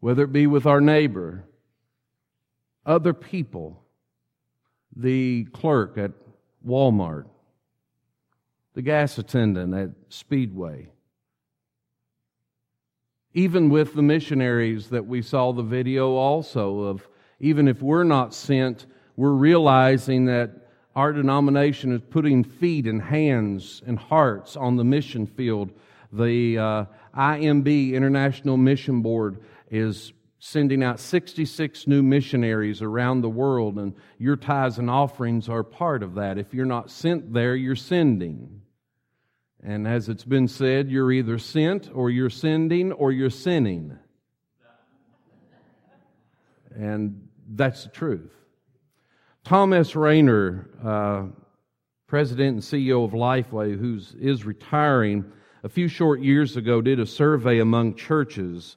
Whether 0.00 0.24
it 0.24 0.32
be 0.32 0.46
with 0.46 0.66
our 0.66 0.80
neighbor, 0.80 1.44
other 2.86 3.12
people, 3.12 3.82
the 4.94 5.44
clerk 5.52 5.98
at 5.98 6.12
Walmart, 6.66 7.26
the 8.74 8.82
gas 8.82 9.18
attendant 9.18 9.74
at 9.74 9.90
Speedway, 10.08 10.88
even 13.34 13.68
with 13.68 13.94
the 13.94 14.02
missionaries 14.02 14.88
that 14.88 15.06
we 15.06 15.20
saw 15.20 15.52
the 15.52 15.62
video 15.62 16.12
also 16.12 16.80
of, 16.80 17.06
even 17.40 17.68
if 17.68 17.82
we're 17.82 18.04
not 18.04 18.32
sent, 18.32 18.86
we're 19.16 19.32
realizing 19.32 20.24
that 20.26 20.50
our 20.94 21.12
denomination 21.12 21.92
is 21.92 22.00
putting 22.08 22.42
feet 22.42 22.86
and 22.86 23.02
hands 23.02 23.82
and 23.86 23.98
hearts 23.98 24.56
on 24.56 24.76
the 24.76 24.84
mission 24.84 25.26
field. 25.26 25.70
The 26.12 26.58
uh, 26.58 26.84
IMB, 27.14 27.92
International 27.92 28.56
Mission 28.56 29.02
Board, 29.02 29.42
is 29.70 30.12
sending 30.46 30.80
out 30.80 31.00
66 31.00 31.88
new 31.88 32.04
missionaries 32.04 32.80
around 32.80 33.20
the 33.20 33.28
world, 33.28 33.78
and 33.78 33.92
your 34.16 34.36
tithes 34.36 34.78
and 34.78 34.88
offerings 34.88 35.48
are 35.48 35.64
part 35.64 36.04
of 36.04 36.14
that. 36.14 36.38
If 36.38 36.54
you're 36.54 36.64
not 36.64 36.88
sent 36.88 37.32
there, 37.32 37.56
you're 37.56 37.74
sending. 37.74 38.62
And 39.60 39.88
as 39.88 40.08
it's 40.08 40.22
been 40.22 40.46
said, 40.46 40.88
you're 40.88 41.10
either 41.10 41.38
sent 41.38 41.90
or 41.92 42.10
you're 42.10 42.30
sending 42.30 42.92
or 42.92 43.10
you're 43.10 43.28
sinning. 43.28 43.98
And 46.76 47.26
that's 47.48 47.82
the 47.82 47.90
truth. 47.90 48.30
Thomas 49.42 49.96
Rainer, 49.96 50.70
uh, 50.84 51.24
president 52.06 52.54
and 52.54 52.62
CEO 52.62 53.04
of 53.04 53.10
Lifeway, 53.10 53.76
who 53.76 53.98
is 54.20 54.44
retiring, 54.44 55.24
a 55.64 55.68
few 55.68 55.88
short 55.88 56.20
years 56.20 56.56
ago 56.56 56.80
did 56.80 57.00
a 57.00 57.06
survey 57.06 57.58
among 57.58 57.96
churches 57.96 58.76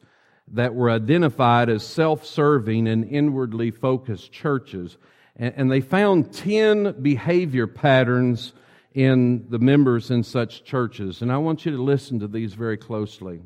that 0.54 0.74
were 0.74 0.90
identified 0.90 1.70
as 1.70 1.86
self 1.86 2.26
serving 2.26 2.88
and 2.88 3.06
inwardly 3.06 3.72
focused 3.72 4.32
churches. 4.32 4.98
And 5.36 5.72
they 5.72 5.80
found 5.80 6.34
10 6.34 7.02
behavior 7.02 7.66
patterns 7.66 8.54
in 8.94 9.46
the 9.50 9.60
members 9.60 10.12
in 10.12 10.24
such 10.24 10.66
churches. 10.66 11.22
And 11.22 11.32
I 11.32 11.38
want 11.38 11.66
you 11.66 11.72
to 11.72 11.82
listen 11.82 12.20
to 12.20 12.28
these 12.28 12.54
very 12.54 12.78
closely. 12.78 13.42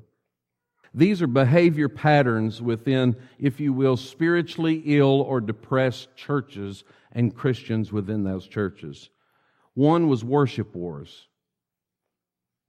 These 0.95 1.21
are 1.21 1.27
behavior 1.27 1.89
patterns 1.89 2.61
within, 2.61 3.15
if 3.39 3.59
you 3.59 3.73
will, 3.73 3.97
spiritually 3.97 4.81
ill 4.85 5.21
or 5.21 5.41
depressed 5.41 6.15
churches 6.15 6.83
and 7.11 7.35
Christians 7.35 7.91
within 7.91 8.23
those 8.23 8.47
churches. 8.47 9.09
One 9.73 10.07
was 10.07 10.23
worship 10.23 10.75
wars. 10.75 11.27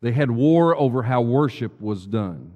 They 0.00 0.12
had 0.12 0.30
war 0.30 0.76
over 0.76 1.02
how 1.02 1.22
worship 1.22 1.80
was 1.80 2.06
done. 2.06 2.54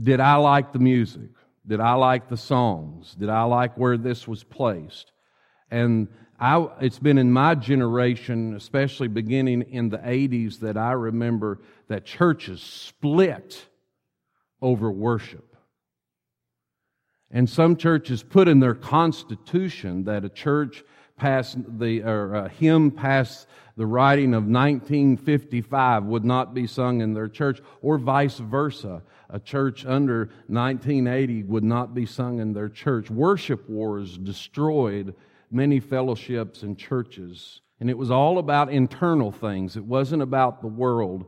Did 0.00 0.20
I 0.20 0.36
like 0.36 0.72
the 0.72 0.78
music? 0.78 1.30
Did 1.66 1.80
I 1.80 1.94
like 1.94 2.28
the 2.28 2.36
songs? 2.36 3.14
Did 3.14 3.28
I 3.28 3.42
like 3.42 3.76
where 3.76 3.96
this 3.96 4.26
was 4.26 4.44
placed? 4.44 5.12
And 5.70 6.08
I, 6.40 6.66
it's 6.80 6.98
been 6.98 7.18
in 7.18 7.32
my 7.32 7.54
generation, 7.56 8.54
especially 8.54 9.08
beginning 9.08 9.62
in 9.62 9.88
the 9.88 9.98
80s, 9.98 10.60
that 10.60 10.76
I 10.76 10.92
remember 10.92 11.60
that 11.88 12.06
churches 12.06 12.62
split 12.62 13.66
over 14.62 14.90
worship. 14.90 15.56
And 17.30 17.50
some 17.50 17.76
churches 17.76 18.22
put 18.22 18.48
in 18.48 18.60
their 18.60 18.74
constitution 18.74 20.04
that 20.04 20.24
a 20.24 20.30
church 20.30 20.84
passed 21.18 21.58
the, 21.78 22.02
or 22.02 22.34
a 22.34 22.48
hymn 22.48 22.90
past 22.90 23.46
the 23.76 23.86
writing 23.86 24.34
of 24.34 24.44
1955 24.44 26.04
would 26.04 26.24
not 26.24 26.54
be 26.54 26.66
sung 26.66 27.00
in 27.00 27.14
their 27.14 27.28
church, 27.28 27.60
or 27.82 27.98
vice 27.98 28.38
versa 28.38 29.02
a 29.30 29.38
church 29.38 29.84
under 29.84 30.30
1980 30.46 31.44
would 31.44 31.64
not 31.64 31.94
be 31.94 32.06
sung 32.06 32.40
in 32.40 32.52
their 32.52 32.68
church. 32.68 33.10
Worship 33.10 33.68
wars 33.68 34.16
destroyed 34.16 35.14
many 35.50 35.80
fellowships 35.80 36.62
and 36.62 36.78
churches. 36.78 37.60
And 37.80 37.90
it 37.90 37.98
was 37.98 38.10
all 38.10 38.38
about 38.38 38.72
internal 38.72 39.30
things. 39.30 39.76
It 39.76 39.84
wasn't 39.84 40.22
about 40.22 40.60
the 40.60 40.68
world 40.68 41.26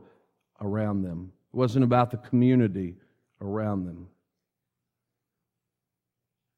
around 0.59 1.03
them, 1.03 1.31
it 1.53 1.57
wasn't 1.57 1.83
about 1.83 2.11
the 2.11 2.17
community 2.17 2.95
around 3.39 3.85
them. 3.85 4.07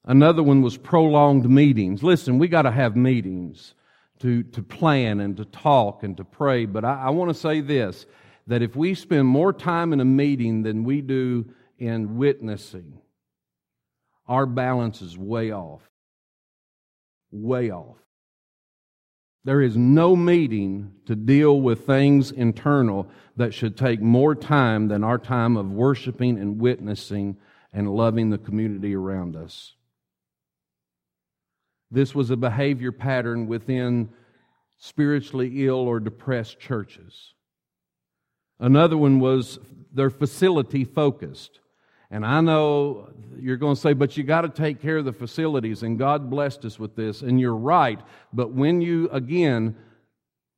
Another 0.06 0.44
one 0.44 0.62
was 0.62 0.78
prolonged 0.78 1.50
meetings. 1.50 2.04
Listen, 2.04 2.38
we 2.38 2.48
got 2.48 2.64
to 2.64 2.72
have 2.72 2.96
meetings 2.96 3.74
to, 4.20 4.44
to 4.44 4.62
plan 4.62 5.20
and 5.22 5.38
to 5.38 5.46
talk 5.46 6.04
and 6.04 6.18
to 6.18 6.26
pray. 6.26 6.66
But 6.66 6.84
I, 6.84 7.04
I 7.06 7.10
want 7.12 7.30
to 7.30 7.40
say 7.40 7.62
this 7.62 8.06
that 8.48 8.62
if 8.62 8.76
we 8.76 8.94
spend 8.94 9.26
more 9.26 9.54
time 9.54 9.94
in 9.94 10.02
a 10.02 10.06
meeting 10.06 10.64
than 10.64 10.84
we 10.84 11.00
do 11.00 11.46
in 11.78 12.18
witnessing, 12.18 13.00
our 14.28 14.46
balance 14.46 15.02
is 15.02 15.18
way 15.18 15.52
off. 15.52 15.82
Way 17.32 17.72
off. 17.72 17.98
There 19.46 19.62
is 19.62 19.76
no 19.76 20.16
meeting 20.16 20.94
to 21.06 21.16
deal 21.16 21.60
with 21.60 21.86
things 21.86 22.32
internal 22.32 23.10
that 23.36 23.54
should 23.54 23.78
take 23.78 24.02
more 24.02 24.36
time 24.36 24.88
than 24.88 25.04
our 25.04 25.18
time 25.18 25.58
of 25.58 25.72
worshiping 25.72 26.38
and 26.38 26.60
witnessing 26.60 27.38
and 27.74 27.94
loving 27.94 28.30
the 28.30 28.38
community 28.38 28.96
around 28.96 29.36
us. 29.36 29.74
This 31.94 32.16
was 32.16 32.32
a 32.32 32.36
behavior 32.36 32.92
pattern 32.92 33.46
within 33.46 34.10
spiritually 34.80 35.68
ill 35.68 35.76
or 35.76 36.00
depressed 36.00 36.60
churches. 36.60 37.36
Another 38.60 38.98
one 38.98 39.20
was 39.20 39.60
they're 39.94 40.10
facility 40.10 40.86
focused. 40.86 41.60
And 42.10 42.26
I 42.26 42.42
know 42.42 43.10
you're 43.38 43.58
going 43.58 43.76
to 43.76 43.82
say, 43.82 43.94
but 43.94 44.18
you 44.18 44.24
got 44.24 44.42
to 44.42 44.50
take 44.50 44.82
care 44.82 44.98
of 44.98 45.06
the 45.06 45.14
facilities, 45.14 45.84
and 45.84 46.00
God 46.00 46.32
blessed 46.32 46.66
us 46.66 46.80
with 46.80 46.96
this, 46.96 47.22
and 47.22 47.40
you're 47.40 47.56
right. 47.56 48.00
But 48.34 48.52
when 48.52 48.82
you, 48.82 49.08
again, 49.12 49.76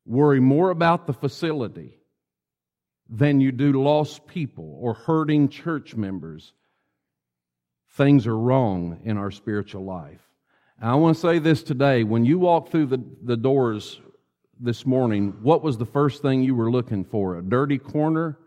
worry 0.06 0.40
more 0.40 0.70
about 0.70 1.06
the 1.06 1.12
facility 1.12 1.98
than 3.10 3.40
you 3.40 3.52
do 3.52 3.72
lost 3.72 4.26
people 4.26 4.78
or 4.80 4.94
hurting 4.94 5.50
church 5.50 5.94
members, 5.94 6.54
things 7.90 8.26
are 8.26 8.38
wrong 8.38 9.00
in 9.04 9.18
our 9.18 9.30
spiritual 9.30 9.84
life. 9.84 10.25
I 10.80 10.94
want 10.96 11.16
to 11.16 11.20
say 11.20 11.38
this 11.38 11.62
today 11.62 12.04
when 12.04 12.26
you 12.26 12.38
walk 12.38 12.70
through 12.70 12.86
the, 12.86 13.02
the 13.22 13.36
doors 13.36 14.00
this 14.60 14.84
morning, 14.84 15.34
what 15.42 15.62
was 15.62 15.78
the 15.78 15.86
first 15.86 16.20
thing 16.20 16.42
you 16.42 16.54
were 16.54 16.70
looking 16.70 17.04
for? 17.04 17.36
A 17.36 17.42
dirty 17.42 17.78
corner 17.78 18.38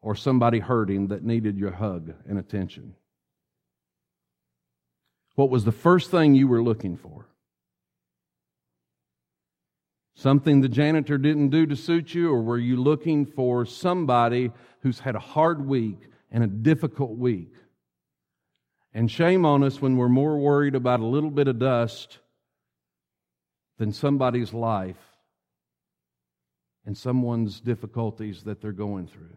or 0.00 0.16
somebody 0.16 0.58
hurting 0.58 1.08
that 1.08 1.24
needed 1.24 1.56
your 1.56 1.70
hug 1.70 2.12
and 2.28 2.38
attention? 2.38 2.94
What 5.36 5.50
was 5.50 5.64
the 5.64 5.72
first 5.72 6.10
thing 6.10 6.34
you 6.34 6.48
were 6.48 6.62
looking 6.62 6.96
for? 6.96 7.28
Something 10.16 10.60
the 10.60 10.68
janitor 10.68 11.18
didn't 11.18 11.50
do 11.50 11.64
to 11.66 11.76
suit 11.76 12.12
you, 12.12 12.32
or 12.32 12.42
were 12.42 12.58
you 12.58 12.82
looking 12.82 13.24
for 13.24 13.64
somebody 13.64 14.50
who's 14.82 14.98
had 14.98 15.14
a 15.14 15.20
hard 15.20 15.64
week 15.64 16.08
and 16.32 16.42
a 16.42 16.48
difficult 16.48 17.16
week? 17.16 17.52
And 18.98 19.08
shame 19.08 19.46
on 19.46 19.62
us 19.62 19.80
when 19.80 19.96
we're 19.96 20.08
more 20.08 20.36
worried 20.38 20.74
about 20.74 20.98
a 20.98 21.06
little 21.06 21.30
bit 21.30 21.46
of 21.46 21.60
dust 21.60 22.18
than 23.78 23.92
somebody's 23.92 24.52
life 24.52 24.98
and 26.84 26.98
someone's 26.98 27.60
difficulties 27.60 28.42
that 28.42 28.60
they're 28.60 28.72
going 28.72 29.06
through. 29.06 29.36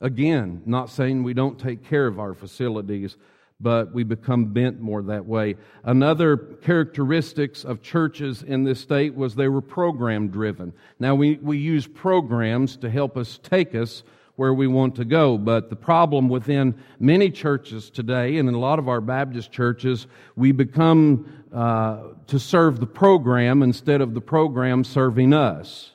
Again, 0.00 0.62
not 0.64 0.88
saying 0.88 1.22
we 1.22 1.34
don't 1.34 1.58
take 1.58 1.84
care 1.84 2.06
of 2.06 2.18
our 2.18 2.32
facilities, 2.32 3.18
but 3.60 3.92
we 3.92 4.04
become 4.04 4.54
bent 4.54 4.80
more 4.80 5.02
that 5.02 5.26
way. 5.26 5.56
Another 5.84 6.38
characteristics 6.38 7.62
of 7.62 7.82
churches 7.82 8.42
in 8.42 8.64
this 8.64 8.80
state 8.80 9.16
was 9.16 9.34
they 9.34 9.48
were 9.48 9.60
program 9.60 10.28
driven. 10.28 10.72
Now 10.98 11.14
we, 11.14 11.36
we 11.42 11.58
use 11.58 11.86
programs 11.86 12.78
to 12.78 12.88
help 12.88 13.18
us 13.18 13.38
take 13.42 13.74
us 13.74 14.02
where 14.38 14.54
we 14.54 14.68
want 14.68 14.94
to 14.94 15.04
go. 15.04 15.36
But 15.36 15.68
the 15.68 15.74
problem 15.74 16.28
within 16.28 16.76
many 17.00 17.28
churches 17.28 17.90
today, 17.90 18.36
and 18.38 18.48
in 18.48 18.54
a 18.54 18.58
lot 18.58 18.78
of 18.78 18.88
our 18.88 19.00
Baptist 19.00 19.50
churches, 19.50 20.06
we 20.36 20.52
become 20.52 21.44
uh, 21.52 22.02
to 22.28 22.38
serve 22.38 22.78
the 22.78 22.86
program 22.86 23.64
instead 23.64 24.00
of 24.00 24.14
the 24.14 24.20
program 24.20 24.84
serving 24.84 25.32
us. 25.32 25.90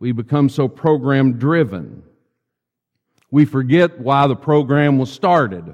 We 0.00 0.10
become 0.10 0.48
so 0.48 0.66
program 0.66 1.34
driven. 1.38 2.02
We 3.30 3.44
forget 3.44 4.00
why 4.00 4.26
the 4.26 4.34
program 4.34 4.98
was 4.98 5.12
started 5.12 5.72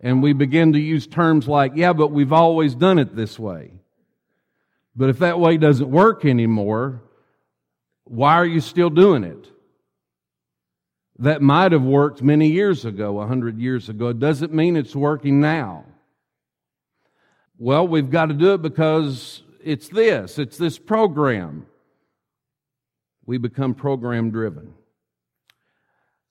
And 0.00 0.22
we 0.22 0.32
begin 0.32 0.72
to 0.72 0.78
use 0.78 1.06
terms 1.06 1.48
like, 1.48 1.72
yeah, 1.74 1.92
but 1.92 2.12
we've 2.12 2.32
always 2.32 2.74
done 2.74 2.98
it 2.98 3.16
this 3.16 3.38
way. 3.38 3.72
But 4.94 5.10
if 5.10 5.18
that 5.18 5.38
way 5.38 5.58
doesn't 5.58 5.90
work 5.90 6.24
anymore, 6.24 7.02
why 8.04 8.34
are 8.34 8.46
you 8.46 8.60
still 8.60 8.88
doing 8.88 9.24
it? 9.24 9.50
That 11.18 11.40
might 11.40 11.72
have 11.72 11.82
worked 11.82 12.22
many 12.22 12.48
years 12.48 12.84
ago, 12.84 13.20
a 13.20 13.26
hundred 13.26 13.58
years 13.58 13.88
ago. 13.88 14.12
Doesn't 14.12 14.52
mean 14.52 14.76
it's 14.76 14.94
working 14.94 15.40
now. 15.40 15.84
Well, 17.58 17.88
we've 17.88 18.10
got 18.10 18.26
to 18.26 18.34
do 18.34 18.54
it 18.54 18.62
because 18.62 19.42
it's 19.64 19.88
this, 19.88 20.38
it's 20.38 20.58
this 20.58 20.78
program. 20.78 21.66
We 23.24 23.38
become 23.38 23.74
program 23.74 24.30
driven. 24.30 24.74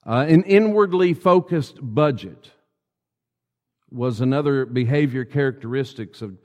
Uh, 0.06 0.25
an 0.27 0.44
inwardly 0.44 1.15
focused 1.15 1.77
budget 1.82 2.51
was 3.89 4.22
another 4.22 4.65
behavior 4.65 5.25
characteristics 5.25 6.22
of 6.22 6.38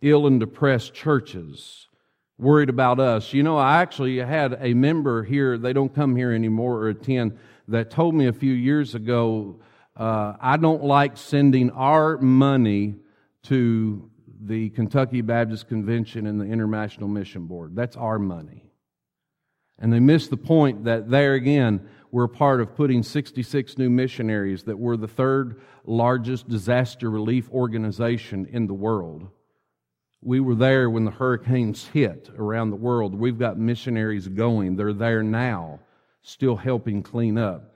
ill 0.00 0.26
and 0.26 0.40
depressed 0.40 0.94
churches 0.94 1.88
worried 2.38 2.70
about 2.70 2.98
us. 2.98 3.32
You 3.32 3.42
know, 3.42 3.58
I 3.58 3.82
actually 3.82 4.18
had 4.18 4.56
a 4.60 4.72
member 4.74 5.22
here, 5.22 5.58
they 5.58 5.72
don't 5.72 5.94
come 5.94 6.16
here 6.16 6.32
anymore 6.32 6.78
or 6.78 6.88
attend, 6.88 7.38
that 7.72 7.90
told 7.90 8.14
me 8.14 8.26
a 8.26 8.32
few 8.32 8.52
years 8.52 8.94
ago, 8.94 9.60
uh, 9.96 10.34
I 10.40 10.56
don't 10.56 10.84
like 10.84 11.16
sending 11.16 11.70
our 11.70 12.18
money 12.18 12.96
to 13.44 14.10
the 14.40 14.70
Kentucky 14.70 15.20
Baptist 15.20 15.68
Convention 15.68 16.26
and 16.26 16.40
the 16.40 16.44
International 16.44 17.08
Mission 17.08 17.46
Board. 17.46 17.74
That's 17.74 17.96
our 17.96 18.18
money. 18.18 18.70
And 19.78 19.92
they 19.92 20.00
missed 20.00 20.30
the 20.30 20.36
point 20.36 20.84
that 20.84 21.10
there 21.10 21.34
again, 21.34 21.88
we're 22.10 22.28
part 22.28 22.60
of 22.60 22.76
putting 22.76 23.02
66 23.02 23.78
new 23.78 23.88
missionaries 23.88 24.64
that 24.64 24.78
we're 24.78 24.96
the 24.96 25.08
third 25.08 25.60
largest 25.84 26.48
disaster 26.48 27.10
relief 27.10 27.50
organization 27.50 28.46
in 28.50 28.66
the 28.66 28.74
world. 28.74 29.28
We 30.20 30.40
were 30.40 30.54
there 30.54 30.90
when 30.90 31.04
the 31.04 31.10
hurricanes 31.10 31.86
hit 31.88 32.30
around 32.36 32.70
the 32.70 32.76
world. 32.76 33.14
We've 33.14 33.38
got 33.38 33.58
missionaries 33.58 34.28
going. 34.28 34.76
They're 34.76 34.92
there 34.92 35.22
now, 35.22 35.80
still 36.22 36.56
helping 36.56 37.02
clean 37.02 37.36
up. 37.38 37.74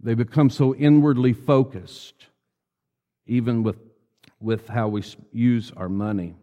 They 0.00 0.14
become 0.14 0.50
so 0.50 0.74
inwardly 0.74 1.32
focused, 1.32 2.26
even 3.26 3.62
with, 3.62 3.76
with 4.40 4.68
how 4.68 4.88
we 4.88 5.04
use 5.32 5.72
our 5.76 5.88
money. 5.88 6.34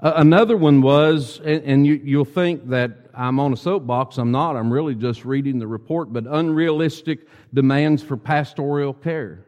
Uh, 0.00 0.12
another 0.16 0.56
one 0.56 0.80
was, 0.80 1.40
and, 1.40 1.62
and 1.64 1.86
you, 1.86 2.00
you'll 2.04 2.24
think 2.24 2.68
that 2.68 3.10
I'm 3.14 3.40
on 3.40 3.52
a 3.52 3.56
soapbox. 3.56 4.16
I'm 4.16 4.30
not. 4.30 4.54
I'm 4.56 4.72
really 4.72 4.94
just 4.94 5.24
reading 5.24 5.58
the 5.58 5.66
report, 5.66 6.12
but 6.12 6.24
unrealistic 6.26 7.26
demands 7.52 8.02
for 8.02 8.16
pastoral 8.16 8.94
care. 8.94 9.44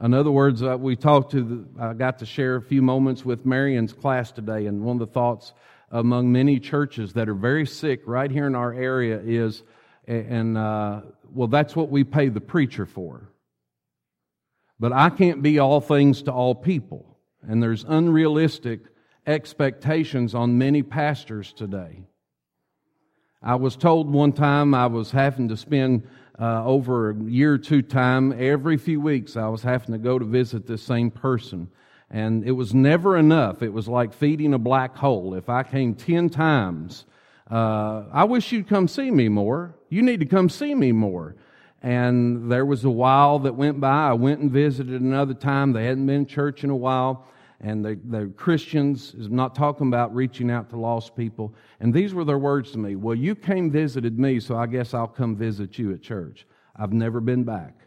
In 0.00 0.14
other 0.14 0.30
words, 0.30 0.62
uh, 0.62 0.78
we 0.78 0.96
talked 0.96 1.32
to, 1.32 1.42
the, 1.42 1.82
I 1.82 1.92
got 1.92 2.18
to 2.20 2.26
share 2.26 2.56
a 2.56 2.62
few 2.62 2.82
moments 2.82 3.24
with 3.24 3.44
Marion's 3.44 3.92
class 3.92 4.32
today, 4.32 4.66
and 4.66 4.82
one 4.82 5.00
of 5.00 5.06
the 5.08 5.12
thoughts 5.12 5.52
among 5.90 6.32
many 6.32 6.60
churches 6.60 7.14
that 7.14 7.28
are 7.28 7.34
very 7.34 7.66
sick 7.66 8.02
right 8.06 8.30
here 8.30 8.46
in 8.46 8.54
our 8.54 8.72
area 8.72 9.20
is, 9.24 9.62
and 10.06 10.58
uh, 10.58 11.00
well, 11.32 11.48
that's 11.48 11.74
what 11.74 11.90
we 11.90 12.04
pay 12.04 12.28
the 12.28 12.40
preacher 12.40 12.86
for. 12.86 13.30
But 14.80 14.92
I 14.92 15.10
can't 15.10 15.42
be 15.42 15.58
all 15.58 15.80
things 15.80 16.22
to 16.22 16.32
all 16.32 16.54
people, 16.54 17.18
and 17.42 17.62
there's 17.62 17.84
unrealistic 17.84 18.80
expectations 19.26 20.34
on 20.34 20.58
many 20.58 20.82
pastors 20.82 21.52
today. 21.52 22.02
I 23.42 23.54
was 23.54 23.76
told 23.76 24.10
one 24.10 24.32
time 24.32 24.74
I 24.74 24.86
was 24.86 25.10
having 25.10 25.48
to 25.48 25.56
spend 25.56 26.06
uh, 26.38 26.64
over 26.64 27.10
a 27.10 27.24
year 27.24 27.54
or 27.54 27.58
two 27.58 27.82
time, 27.82 28.32
every 28.32 28.76
few 28.76 29.00
weeks, 29.00 29.36
I 29.36 29.48
was 29.48 29.62
having 29.62 29.92
to 29.92 29.98
go 29.98 30.18
to 30.18 30.24
visit 30.24 30.66
this 30.66 30.82
same 30.82 31.10
person. 31.10 31.68
And 32.10 32.44
it 32.44 32.52
was 32.52 32.72
never 32.72 33.16
enough. 33.16 33.62
It 33.62 33.72
was 33.72 33.86
like 33.86 34.14
feeding 34.14 34.54
a 34.54 34.58
black 34.58 34.96
hole. 34.96 35.34
If 35.34 35.48
I 35.48 35.62
came 35.62 35.94
10 35.94 36.30
times, 36.30 37.04
uh, 37.50 38.04
I 38.12 38.24
wish 38.24 38.50
you'd 38.50 38.68
come 38.68 38.88
see 38.88 39.10
me 39.10 39.28
more. 39.28 39.74
You 39.88 40.02
need 40.02 40.20
to 40.20 40.26
come 40.26 40.48
see 40.48 40.74
me 40.74 40.92
more. 40.92 41.36
And 41.82 42.50
there 42.50 42.64
was 42.64 42.84
a 42.84 42.90
while 42.90 43.38
that 43.40 43.54
went 43.54 43.80
by. 43.80 44.08
I 44.08 44.14
went 44.14 44.40
and 44.40 44.50
visited 44.50 45.00
another 45.00 45.34
time. 45.34 45.72
They 45.72 45.84
hadn't 45.84 46.06
been 46.06 46.16
in 46.16 46.26
church 46.26 46.64
in 46.64 46.70
a 46.70 46.76
while 46.76 47.28
and 47.60 47.84
the, 47.84 47.98
the 48.04 48.32
Christians 48.36 49.14
is 49.14 49.28
not 49.28 49.54
talking 49.54 49.88
about 49.88 50.14
reaching 50.14 50.50
out 50.50 50.70
to 50.70 50.76
lost 50.76 51.16
people. 51.16 51.54
And 51.80 51.92
these 51.92 52.14
were 52.14 52.24
their 52.24 52.38
words 52.38 52.70
to 52.72 52.78
me. 52.78 52.94
Well, 52.94 53.16
you 53.16 53.34
came 53.34 53.70
visited 53.70 54.18
me, 54.18 54.38
so 54.38 54.56
I 54.56 54.66
guess 54.66 54.94
I'll 54.94 55.08
come 55.08 55.34
visit 55.34 55.78
you 55.78 55.92
at 55.92 56.00
church. 56.00 56.46
I've 56.76 56.92
never 56.92 57.20
been 57.20 57.42
back. 57.42 57.77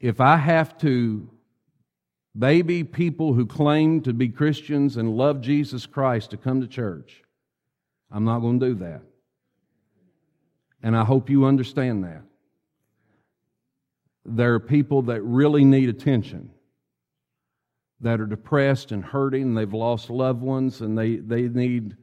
If 0.00 0.20
I 0.20 0.36
have 0.36 0.78
to 0.78 1.28
baby 2.36 2.84
people 2.84 3.34
who 3.34 3.44
claim 3.44 4.00
to 4.02 4.12
be 4.12 4.28
Christians 4.28 4.96
and 4.96 5.16
love 5.16 5.40
Jesus 5.40 5.84
Christ 5.84 6.30
to 6.30 6.36
come 6.36 6.62
to 6.62 6.66
church, 6.66 7.22
I'm 8.10 8.24
not 8.24 8.40
going 8.40 8.58
to 8.60 8.66
do 8.66 8.74
that. 8.76 9.02
And 10.82 10.96
I 10.96 11.04
hope 11.04 11.28
you 11.28 11.44
understand 11.44 12.04
that 12.04 12.22
there 14.24 14.54
are 14.54 14.60
people 14.60 15.02
that 15.02 15.22
really 15.22 15.64
need 15.64 15.88
attention, 15.88 16.50
that 18.00 18.20
are 18.20 18.26
depressed 18.26 18.92
and 18.92 19.04
hurting, 19.04 19.54
they've 19.54 19.72
lost 19.72 20.08
loved 20.08 20.40
ones, 20.40 20.80
and 20.80 20.96
they, 20.96 21.16
they 21.16 21.42
need 21.42 21.96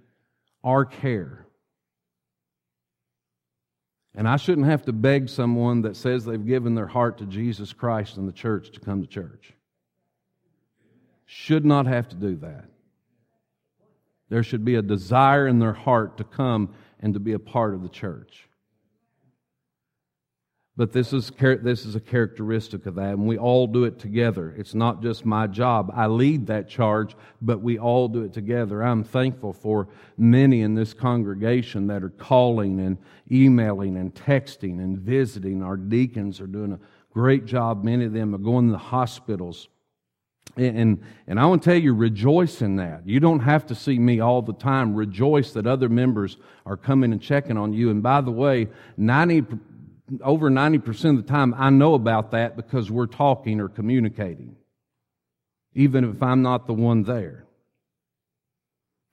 our 0.63 0.85
care. 0.85 1.46
And 4.17 4.27
I 4.27 4.35
shouldn't 4.35 4.65
have 4.65 4.83
to 4.85 4.93
beg 4.93 5.29
someone 5.29 5.83
that 5.83 5.95
says 5.95 6.25
they've 6.25 6.43
given 6.43 6.73
their 6.73 6.87
heart 6.87 7.19
to 7.19 7.25
Jesus 7.27 7.71
Christ 7.71 8.17
and 8.17 8.27
the 8.27 8.33
church 8.33 8.71
to 8.71 8.79
come 8.79 8.99
to 9.01 9.07
church. 9.07 9.53
Should 11.27 11.63
not 11.63 11.85
have 11.85 12.09
to 12.09 12.15
do 12.15 12.35
that. 12.37 12.65
There 14.29 14.41
should 14.41 14.65
be 14.65 14.73
a 14.73 14.81
desire 14.81 15.47
in 15.47 15.59
their 15.59 15.73
heart 15.73 16.17
to 16.17 16.23
come 16.23 16.73
and 16.99 17.13
to 17.13 17.19
be 17.19 17.33
a 17.33 17.39
part 17.39 17.75
of 17.75 17.83
the 17.83 17.89
church. 17.89 18.46
But 20.77 20.91
this 20.91 21.11
is, 21.11 21.31
this 21.39 21.85
is 21.87 21.95
a 21.95 21.99
characteristic 21.99 22.85
of 22.85 22.95
that, 22.95 23.13
and 23.13 23.25
we 23.25 23.39
all 23.39 23.65
do 23.65 23.85
it 23.85 23.97
together. 23.97 24.53
It's 24.55 24.75
not 24.75 25.01
just 25.01 25.25
my 25.25 25.47
job. 25.47 25.91
I 25.95 26.05
lead 26.05 26.45
that 26.47 26.69
charge, 26.69 27.15
but 27.41 27.61
we 27.61 27.79
all 27.79 28.07
do 28.07 28.21
it 28.21 28.31
together. 28.31 28.83
I'm 28.83 29.03
thankful 29.03 29.53
for 29.53 29.87
many 30.19 30.61
in 30.61 30.75
this 30.75 30.93
congregation 30.93 31.87
that 31.87 32.03
are 32.03 32.11
calling 32.11 32.79
and 32.79 32.99
emailing 33.31 33.97
and 33.97 34.13
texting 34.13 34.77
and 34.77 34.99
visiting. 34.99 35.63
Our 35.63 35.77
deacons 35.77 36.39
are 36.39 36.47
doing 36.47 36.73
a 36.73 36.79
great 37.11 37.45
job. 37.45 37.83
Many 37.83 38.05
of 38.05 38.13
them 38.13 38.35
are 38.35 38.39
going 38.39 38.67
to 38.67 38.73
the 38.73 38.77
hospitals. 38.77 39.69
And, 40.57 41.03
and 41.27 41.39
I 41.39 41.45
want 41.45 41.63
to 41.63 41.69
tell 41.69 41.79
you, 41.79 41.93
rejoice 41.93 42.61
in 42.61 42.77
that. 42.77 43.07
You 43.07 43.19
don't 43.19 43.41
have 43.41 43.65
to 43.67 43.75
see 43.75 43.99
me 43.99 44.19
all 44.19 44.41
the 44.41 44.53
time. 44.53 44.95
Rejoice 44.95 45.53
that 45.53 45.67
other 45.67 45.89
members 45.89 46.37
are 46.65 46.77
coming 46.77 47.11
and 47.11 47.21
checking 47.21 47.57
on 47.57 47.73
you. 47.73 47.89
And 47.89 48.01
by 48.01 48.21
the 48.21 48.31
way, 48.31 48.67
90 48.97 49.45
over 50.21 50.49
90% 50.49 51.09
of 51.09 51.17
the 51.17 51.29
time, 51.29 51.53
I 51.57 51.69
know 51.69 51.93
about 51.93 52.31
that 52.31 52.55
because 52.55 52.89
we're 52.89 53.07
talking 53.07 53.59
or 53.59 53.69
communicating, 53.69 54.55
even 55.73 56.03
if 56.03 56.21
I'm 56.23 56.41
not 56.41 56.67
the 56.67 56.73
one 56.73 57.03
there. 57.03 57.45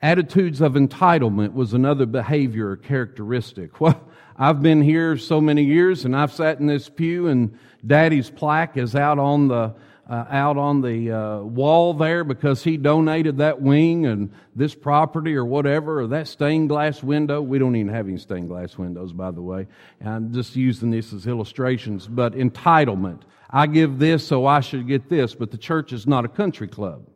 Attitudes 0.01 0.61
of 0.61 0.75
entitlement 0.75 1.55
was 1.55 1.73
another 1.73 2.07
behavior 2.07 2.71
or 2.71 2.77
characteristic. 2.77 3.81
Well, 3.81 4.01
I've 4.37 4.63
been 4.63 4.83
here 4.83 5.17
so 5.17 5.41
many 5.41 5.63
years 5.63 6.05
and 6.05 6.17
I've 6.17 6.33
sat 6.33 6.59
in 6.59 6.67
this 6.67 6.89
pew 6.89 7.29
and 7.29 7.57
daddy's 7.87 8.31
plaque 8.31 8.77
is 8.77 8.97
out 8.97 9.21
on 9.21 9.47
the 9.47 9.77
uh, 10.09 10.25
out 10.29 10.57
on 10.59 10.83
the 10.83 11.11
uh, 11.11 11.39
wall 11.41 11.95
there 11.95 12.25
because 12.25 12.63
he 12.63 12.77
donated 12.77 13.39
that 13.39 13.61
wing 13.61 14.07
and 14.07 14.33
this 14.55 14.75
property 14.75 15.35
or 15.35 15.45
whatever, 15.45 16.01
or 16.01 16.07
that 16.09 16.29
stained 16.29 16.69
glass 16.69 17.03
window. 17.03 17.41
We 17.41 17.59
don't 17.59 17.75
even 17.77 17.93
have 17.93 18.07
any 18.07 18.19
stained 18.19 18.49
glass 18.49 18.77
windows, 18.77 19.13
by 19.13 19.31
the 19.31 19.41
way. 19.41 19.67
I'm 20.05 20.33
just 20.33 20.57
using 20.57 20.91
this 20.91 21.13
as 21.13 21.27
illustrations. 21.27 22.07
But 22.07 22.35
entitlement. 22.35 23.23
I 23.49 23.67
give 23.67 23.99
this, 23.99 24.27
so 24.27 24.47
I 24.47 24.61
should 24.61 24.87
get 24.87 25.09
this. 25.09 25.35
But 25.35 25.51
the 25.51 25.59
church 25.59 25.93
is 25.93 26.07
not 26.07 26.25
a 26.25 26.29
country 26.29 26.69
club. 26.69 27.09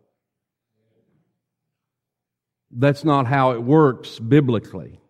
That's 2.70 3.05
not 3.05 3.27
how 3.27 3.53
it 3.53 3.62
works 3.62 4.18
biblically. 4.18 5.01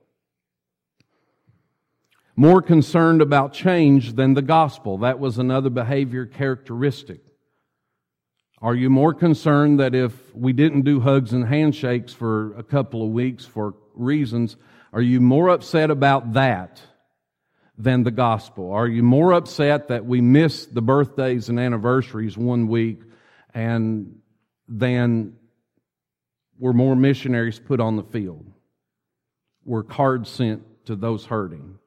More 2.34 2.62
concerned 2.62 3.20
about 3.20 3.52
change 3.52 4.14
than 4.14 4.34
the 4.34 4.42
gospel. 4.42 4.98
That 4.98 5.18
was 5.18 5.38
another 5.38 5.70
behavior 5.70 6.24
characteristic. 6.24 7.20
Are 8.60 8.74
you 8.74 8.90
more 8.90 9.14
concerned 9.14 9.78
that 9.78 9.94
if 9.94 10.34
we 10.34 10.52
didn't 10.52 10.82
do 10.82 11.00
hugs 11.00 11.32
and 11.32 11.46
handshakes 11.46 12.12
for 12.12 12.54
a 12.54 12.62
couple 12.64 13.04
of 13.04 13.10
weeks 13.10 13.44
for 13.44 13.74
reasons, 13.94 14.56
are 14.92 15.02
you 15.02 15.20
more 15.20 15.48
upset 15.48 15.90
about 15.90 16.32
that 16.32 16.80
than 17.76 18.02
the 18.02 18.10
gospel? 18.10 18.72
Are 18.72 18.88
you 18.88 19.04
more 19.04 19.32
upset 19.32 19.88
that 19.88 20.06
we 20.06 20.20
missed 20.20 20.74
the 20.74 20.82
birthdays 20.82 21.48
and 21.48 21.60
anniversaries 21.60 22.36
one 22.36 22.66
week 22.66 23.00
and 23.54 24.18
then 24.66 25.36
were 26.58 26.72
more 26.72 26.96
missionaries 26.96 27.60
put 27.60 27.78
on 27.78 27.94
the 27.94 28.02
field? 28.02 28.50
Were 29.64 29.84
cards 29.84 30.28
sent 30.28 30.62
to 30.86 30.96
those 30.96 31.24
hurting? 31.26 31.78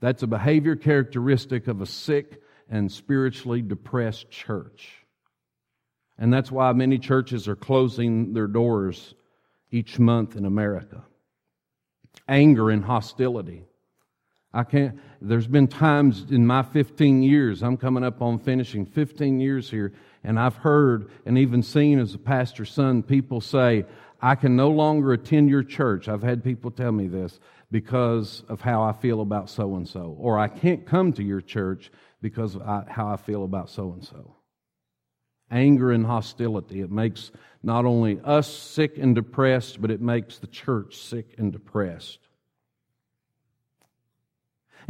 That's 0.00 0.22
a 0.22 0.26
behavior 0.26 0.76
characteristic 0.76 1.68
of 1.68 1.82
a 1.82 1.86
sick 1.86 2.40
and 2.70 2.90
spiritually 2.90 3.60
depressed 3.60 4.30
church. 4.30 4.97
And 6.18 6.32
that's 6.32 6.50
why 6.50 6.72
many 6.72 6.98
churches 6.98 7.46
are 7.46 7.56
closing 7.56 8.32
their 8.32 8.48
doors 8.48 9.14
each 9.70 9.98
month 9.98 10.36
in 10.36 10.44
America. 10.44 11.04
Anger 12.26 12.70
and 12.70 12.84
hostility. 12.84 13.64
I 14.52 14.64
can't, 14.64 14.98
there's 15.20 15.46
been 15.46 15.68
times 15.68 16.26
in 16.30 16.46
my 16.46 16.62
15 16.62 17.22
years, 17.22 17.62
I'm 17.62 17.76
coming 17.76 18.02
up 18.02 18.22
on 18.22 18.38
finishing 18.38 18.86
15 18.86 19.40
years 19.40 19.70
here, 19.70 19.92
and 20.24 20.40
I've 20.40 20.56
heard 20.56 21.10
and 21.26 21.36
even 21.36 21.62
seen 21.62 21.98
as 21.98 22.14
a 22.14 22.18
pastor's 22.18 22.72
son 22.72 23.02
people 23.02 23.40
say, 23.40 23.84
I 24.20 24.34
can 24.34 24.56
no 24.56 24.70
longer 24.70 25.12
attend 25.12 25.48
your 25.48 25.62
church. 25.62 26.08
I've 26.08 26.22
had 26.22 26.42
people 26.42 26.70
tell 26.70 26.90
me 26.90 27.06
this 27.06 27.38
because 27.70 28.42
of 28.48 28.60
how 28.60 28.82
I 28.82 28.92
feel 28.92 29.20
about 29.20 29.48
so 29.50 29.76
and 29.76 29.86
so. 29.86 30.16
Or 30.18 30.38
I 30.38 30.48
can't 30.48 30.84
come 30.86 31.12
to 31.12 31.22
your 31.22 31.40
church 31.40 31.92
because 32.20 32.56
of 32.56 32.62
uh, 32.62 32.82
how 32.88 33.08
I 33.08 33.16
feel 33.16 33.44
about 33.44 33.70
so 33.70 33.92
and 33.92 34.04
so. 34.04 34.34
Anger 35.50 35.92
and 35.92 36.04
hostility. 36.04 36.80
It 36.80 36.90
makes 36.90 37.30
not 37.62 37.84
only 37.84 38.20
us 38.22 38.46
sick 38.46 38.98
and 38.98 39.14
depressed, 39.14 39.80
but 39.80 39.90
it 39.90 40.00
makes 40.00 40.38
the 40.38 40.46
church 40.46 40.96
sick 40.96 41.34
and 41.38 41.52
depressed. 41.52 42.18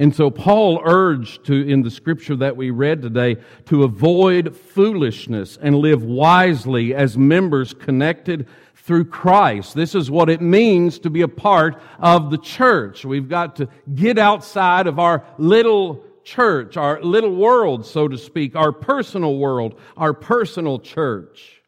And 0.01 0.15
so 0.15 0.31
Paul 0.31 0.81
urged 0.85 1.45
to, 1.47 1.55
in 1.55 1.83
the 1.83 1.91
scripture 1.91 2.37
that 2.37 2.57
we 2.57 2.71
read 2.71 3.03
today, 3.03 3.37
to 3.67 3.83
avoid 3.83 4.57
foolishness 4.57 5.59
and 5.61 5.75
live 5.75 6.05
wisely 6.05 6.95
as 6.95 7.19
members 7.19 7.75
connected 7.75 8.47
through 8.77 9.07
Christ. 9.07 9.75
This 9.75 9.97
is 9.97 10.11
what 10.11 10.31
it 10.31 10.41
means 10.41 11.01
to 11.01 11.11
be 11.11 11.23
a 11.23 11.29
part 11.29 11.83
of 11.99 12.31
the 12.31 12.39
church. 12.39 13.05
We've 13.05 13.29
got 13.29 13.57
to 13.57 13.69
get 13.93 14.19
outside 14.19 14.87
of 14.87 15.01
our 15.01 15.25
little 15.37 16.05
church, 16.29 16.77
our 16.77 17.03
little 17.03 17.35
world, 17.35 17.87
so 17.87 18.07
to 18.07 18.19
speak, 18.19 18.55
our 18.55 18.73
personal 18.73 19.39
world, 19.39 19.81
our 19.97 20.13
personal 20.13 20.79
church. 20.79 21.63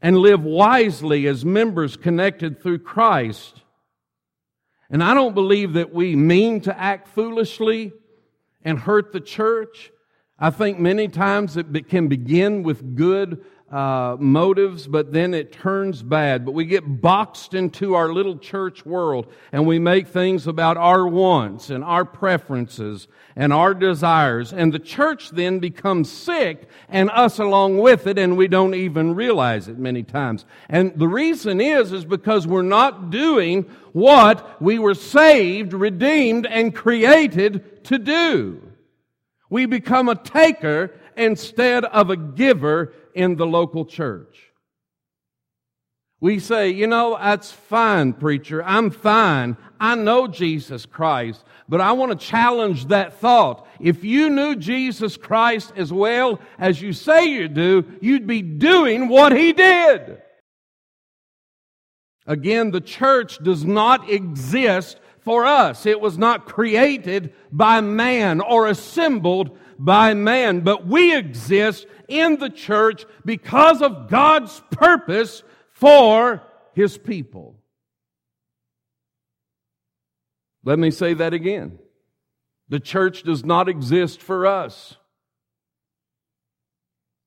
And 0.00 0.16
live 0.18 0.44
wisely 0.44 1.26
as 1.26 1.44
members 1.44 1.96
connected 1.96 2.62
through 2.62 2.78
Christ. 2.80 3.60
And 4.88 5.02
I 5.02 5.14
don't 5.14 5.34
believe 5.34 5.72
that 5.74 5.92
we 5.92 6.16
mean 6.16 6.60
to 6.62 6.78
act 6.78 7.08
foolishly 7.08 7.92
and 8.64 8.78
hurt 8.78 9.12
the 9.12 9.20
church. 9.20 9.90
I 10.38 10.50
think 10.50 10.78
many 10.78 11.08
times 11.08 11.56
it 11.56 11.88
can 11.88 12.08
begin 12.08 12.62
with 12.62 12.96
good 12.96 13.44
uh, 13.72 14.16
motives, 14.20 14.86
but 14.86 15.12
then 15.12 15.32
it 15.32 15.50
turns 15.50 16.02
bad. 16.02 16.44
But 16.44 16.52
we 16.52 16.66
get 16.66 17.00
boxed 17.00 17.54
into 17.54 17.94
our 17.94 18.12
little 18.12 18.36
church 18.36 18.84
world 18.84 19.32
and 19.50 19.66
we 19.66 19.78
make 19.78 20.08
things 20.08 20.46
about 20.46 20.76
our 20.76 21.08
wants 21.08 21.70
and 21.70 21.82
our 21.82 22.04
preferences 22.04 23.08
and 23.34 23.50
our 23.50 23.72
desires. 23.72 24.52
And 24.52 24.74
the 24.74 24.78
church 24.78 25.30
then 25.30 25.58
becomes 25.58 26.12
sick 26.12 26.68
and 26.90 27.08
us 27.10 27.38
along 27.38 27.78
with 27.78 28.06
it 28.06 28.18
and 28.18 28.36
we 28.36 28.46
don't 28.46 28.74
even 28.74 29.14
realize 29.14 29.68
it 29.68 29.78
many 29.78 30.02
times. 30.02 30.44
And 30.68 30.92
the 30.98 31.08
reason 31.08 31.58
is, 31.58 31.92
is 31.92 32.04
because 32.04 32.46
we're 32.46 32.60
not 32.60 33.08
doing 33.08 33.62
what 33.92 34.60
we 34.60 34.78
were 34.78 34.94
saved, 34.94 35.72
redeemed, 35.72 36.44
and 36.44 36.74
created 36.74 37.84
to 37.84 37.98
do. 37.98 38.60
We 39.48 39.64
become 39.64 40.10
a 40.10 40.14
taker 40.14 40.92
instead 41.16 41.84
of 41.86 42.10
a 42.10 42.16
giver 42.16 42.92
in 43.14 43.36
the 43.36 43.46
local 43.46 43.84
church. 43.84 44.52
We 46.20 46.38
say, 46.38 46.70
you 46.70 46.86
know, 46.86 47.18
that's 47.20 47.50
fine, 47.50 48.12
preacher. 48.12 48.62
I'm 48.64 48.90
fine. 48.90 49.56
I 49.80 49.96
know 49.96 50.28
Jesus 50.28 50.86
Christ. 50.86 51.44
But 51.68 51.80
I 51.80 51.92
want 51.92 52.12
to 52.12 52.26
challenge 52.26 52.86
that 52.86 53.14
thought. 53.14 53.66
If 53.80 54.04
you 54.04 54.30
knew 54.30 54.54
Jesus 54.54 55.16
Christ 55.16 55.72
as 55.74 55.92
well 55.92 56.38
as 56.58 56.80
you 56.80 56.92
say 56.92 57.24
you 57.24 57.48
do, 57.48 57.84
you'd 58.00 58.28
be 58.28 58.40
doing 58.40 59.08
what 59.08 59.36
he 59.36 59.52
did. 59.52 60.22
Again, 62.24 62.70
the 62.70 62.80
church 62.80 63.42
does 63.42 63.64
not 63.64 64.08
exist 64.08 65.00
for 65.22 65.46
us. 65.46 65.86
It 65.86 66.00
was 66.00 66.18
not 66.18 66.46
created 66.46 67.32
by 67.50 67.80
man 67.80 68.40
or 68.40 68.66
assembled 68.66 69.56
by 69.78 70.14
man, 70.14 70.60
but 70.60 70.86
we 70.86 71.16
exist 71.16 71.86
in 72.08 72.38
the 72.38 72.50
church 72.50 73.04
because 73.24 73.82
of 73.82 74.08
God's 74.08 74.62
purpose 74.70 75.42
for 75.72 76.42
His 76.74 76.98
people. 76.98 77.56
Let 80.64 80.78
me 80.78 80.90
say 80.90 81.14
that 81.14 81.34
again. 81.34 81.78
The 82.68 82.80
church 82.80 83.22
does 83.24 83.44
not 83.44 83.68
exist 83.68 84.20
for 84.20 84.46
us. 84.46 84.96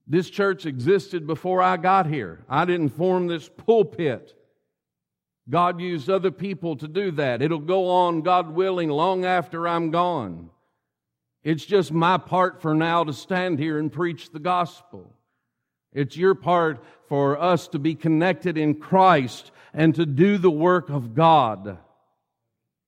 This 0.07 0.29
church 0.29 0.65
existed 0.65 1.25
before 1.27 1.61
I 1.61 1.77
got 1.77 2.07
here. 2.07 2.45
I 2.47 2.65
didn't 2.65 2.89
form 2.89 3.27
this 3.27 3.49
pulpit. 3.49 4.33
God 5.49 5.79
used 5.79 6.09
other 6.09 6.31
people 6.31 6.75
to 6.77 6.87
do 6.87 7.11
that. 7.11 7.41
It'll 7.41 7.59
go 7.59 7.89
on, 7.89 8.21
God 8.21 8.49
willing, 8.49 8.89
long 8.89 9.25
after 9.25 9.67
I'm 9.67 9.91
gone. 9.91 10.49
It's 11.43 11.65
just 11.65 11.91
my 11.91 12.17
part 12.17 12.61
for 12.61 12.73
now 12.73 13.03
to 13.03 13.13
stand 13.13 13.59
here 13.59 13.77
and 13.77 13.91
preach 13.91 14.31
the 14.31 14.39
gospel. 14.39 15.13
It's 15.93 16.17
your 16.17 16.33
part 16.33 16.83
for 17.07 17.39
us 17.39 17.67
to 17.69 17.79
be 17.79 17.93
connected 17.93 18.57
in 18.57 18.75
Christ 18.75 19.51
and 19.73 19.93
to 19.95 20.05
do 20.05 20.39
the 20.39 20.49
work 20.49 20.89
of 20.89 21.13
God 21.13 21.77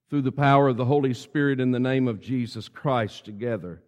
through 0.10 0.24
the 0.24 0.32
power 0.32 0.70
of 0.70 0.78
the 0.78 0.86
Holy 0.86 1.13
Spirit 1.13 1.60
in 1.60 1.72
the 1.72 1.80
name 1.80 2.08
of 2.08 2.20
Jesus 2.20 2.67
Christ 2.67 3.26
together. 3.26 3.84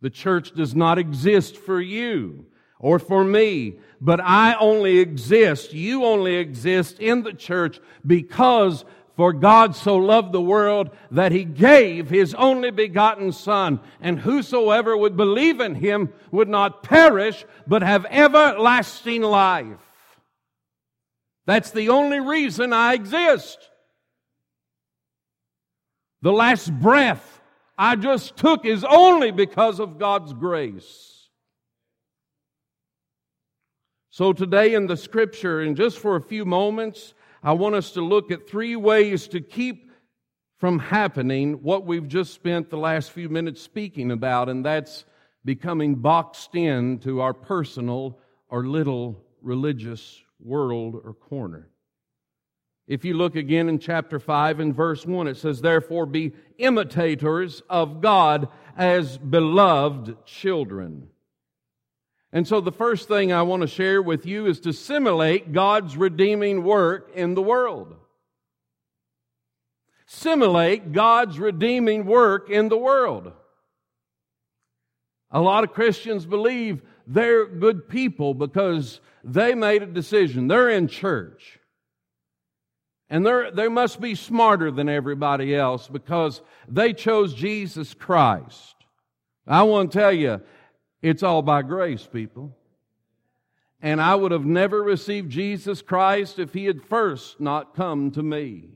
The 0.00 0.10
church 0.10 0.54
does 0.54 0.74
not 0.74 0.96
exist 0.96 1.56
for 1.56 1.80
you 1.80 2.46
or 2.78 2.98
for 2.98 3.24
me, 3.24 3.78
but 4.00 4.20
I 4.20 4.54
only 4.54 4.98
exist, 4.98 5.72
you 5.72 6.04
only 6.04 6.36
exist 6.36 7.00
in 7.00 7.22
the 7.22 7.32
church 7.32 7.80
because 8.06 8.84
for 9.16 9.32
God 9.32 9.74
so 9.74 9.96
loved 9.96 10.30
the 10.30 10.40
world 10.40 10.90
that 11.10 11.32
he 11.32 11.44
gave 11.44 12.08
his 12.08 12.34
only 12.34 12.70
begotten 12.70 13.32
Son, 13.32 13.80
and 14.00 14.20
whosoever 14.20 14.96
would 14.96 15.16
believe 15.16 15.60
in 15.60 15.74
him 15.74 16.12
would 16.30 16.48
not 16.48 16.84
perish, 16.84 17.44
but 17.66 17.82
have 17.82 18.06
everlasting 18.10 19.22
life. 19.22 19.80
That's 21.46 21.72
the 21.72 21.88
only 21.88 22.20
reason 22.20 22.72
I 22.72 22.94
exist. 22.94 23.58
The 26.22 26.32
last 26.32 26.72
breath 26.72 27.40
I 27.76 27.96
just 27.96 28.36
took 28.36 28.64
is 28.64 28.84
only 28.84 29.32
because 29.32 29.80
of 29.80 29.98
God's 29.98 30.32
grace. 30.32 31.17
So 34.18 34.32
today 34.32 34.74
in 34.74 34.88
the 34.88 34.96
scripture, 34.96 35.60
and 35.60 35.76
just 35.76 36.00
for 36.00 36.16
a 36.16 36.20
few 36.20 36.44
moments, 36.44 37.14
I 37.40 37.52
want 37.52 37.76
us 37.76 37.92
to 37.92 38.00
look 38.00 38.32
at 38.32 38.48
three 38.48 38.74
ways 38.74 39.28
to 39.28 39.40
keep 39.40 39.92
from 40.56 40.80
happening 40.80 41.62
what 41.62 41.86
we've 41.86 42.08
just 42.08 42.34
spent 42.34 42.68
the 42.68 42.78
last 42.78 43.12
few 43.12 43.28
minutes 43.28 43.62
speaking 43.62 44.10
about, 44.10 44.48
and 44.48 44.64
that's 44.64 45.04
becoming 45.44 45.94
boxed 45.94 46.56
in 46.56 46.98
to 46.98 47.20
our 47.20 47.32
personal 47.32 48.18
or 48.48 48.64
little 48.64 49.24
religious 49.40 50.20
world 50.40 50.96
or 51.04 51.14
corner. 51.14 51.68
If 52.88 53.04
you 53.04 53.14
look 53.14 53.36
again 53.36 53.68
in 53.68 53.78
chapter 53.78 54.18
5 54.18 54.58
and 54.58 54.74
verse 54.74 55.06
1, 55.06 55.28
it 55.28 55.36
says, 55.36 55.60
Therefore 55.60 56.06
be 56.06 56.32
imitators 56.58 57.62
of 57.70 58.00
God 58.00 58.48
as 58.76 59.16
beloved 59.16 60.26
children. 60.26 61.08
And 62.32 62.46
so 62.46 62.60
the 62.60 62.72
first 62.72 63.08
thing 63.08 63.32
I 63.32 63.42
want 63.42 63.62
to 63.62 63.68
share 63.68 64.02
with 64.02 64.26
you 64.26 64.46
is 64.46 64.60
to 64.60 64.72
simulate 64.72 65.52
God's 65.52 65.96
redeeming 65.96 66.62
work 66.62 67.10
in 67.14 67.34
the 67.34 67.42
world. 67.42 67.94
Simulate 70.06 70.92
God's 70.92 71.38
redeeming 71.38 72.04
work 72.04 72.50
in 72.50 72.68
the 72.68 72.76
world. 72.76 73.32
A 75.30 75.40
lot 75.40 75.64
of 75.64 75.72
Christians 75.72 76.24
believe 76.24 76.82
they're 77.06 77.46
good 77.46 77.88
people 77.88 78.34
because 78.34 79.00
they 79.24 79.54
made 79.54 79.82
a 79.82 79.86
decision. 79.86 80.48
They're 80.48 80.70
in 80.70 80.88
church. 80.88 81.58
And 83.10 83.24
they're, 83.24 83.50
they 83.50 83.68
must 83.68 84.00
be 84.00 84.14
smarter 84.14 84.70
than 84.70 84.88
everybody 84.88 85.54
else 85.54 85.88
because 85.88 86.42
they 86.68 86.92
chose 86.92 87.32
Jesus 87.32 87.94
Christ. 87.94 88.74
I 89.46 89.62
want 89.62 89.92
to 89.92 89.98
tell 89.98 90.12
you, 90.12 90.42
it's 91.02 91.22
all 91.22 91.42
by 91.42 91.62
grace, 91.62 92.06
people. 92.06 92.56
And 93.80 94.00
I 94.00 94.14
would 94.14 94.32
have 94.32 94.44
never 94.44 94.82
received 94.82 95.30
Jesus 95.30 95.82
Christ 95.82 96.38
if 96.38 96.52
He 96.52 96.64
had 96.64 96.82
first 96.82 97.40
not 97.40 97.76
come 97.76 98.10
to 98.12 98.22
me. 98.22 98.70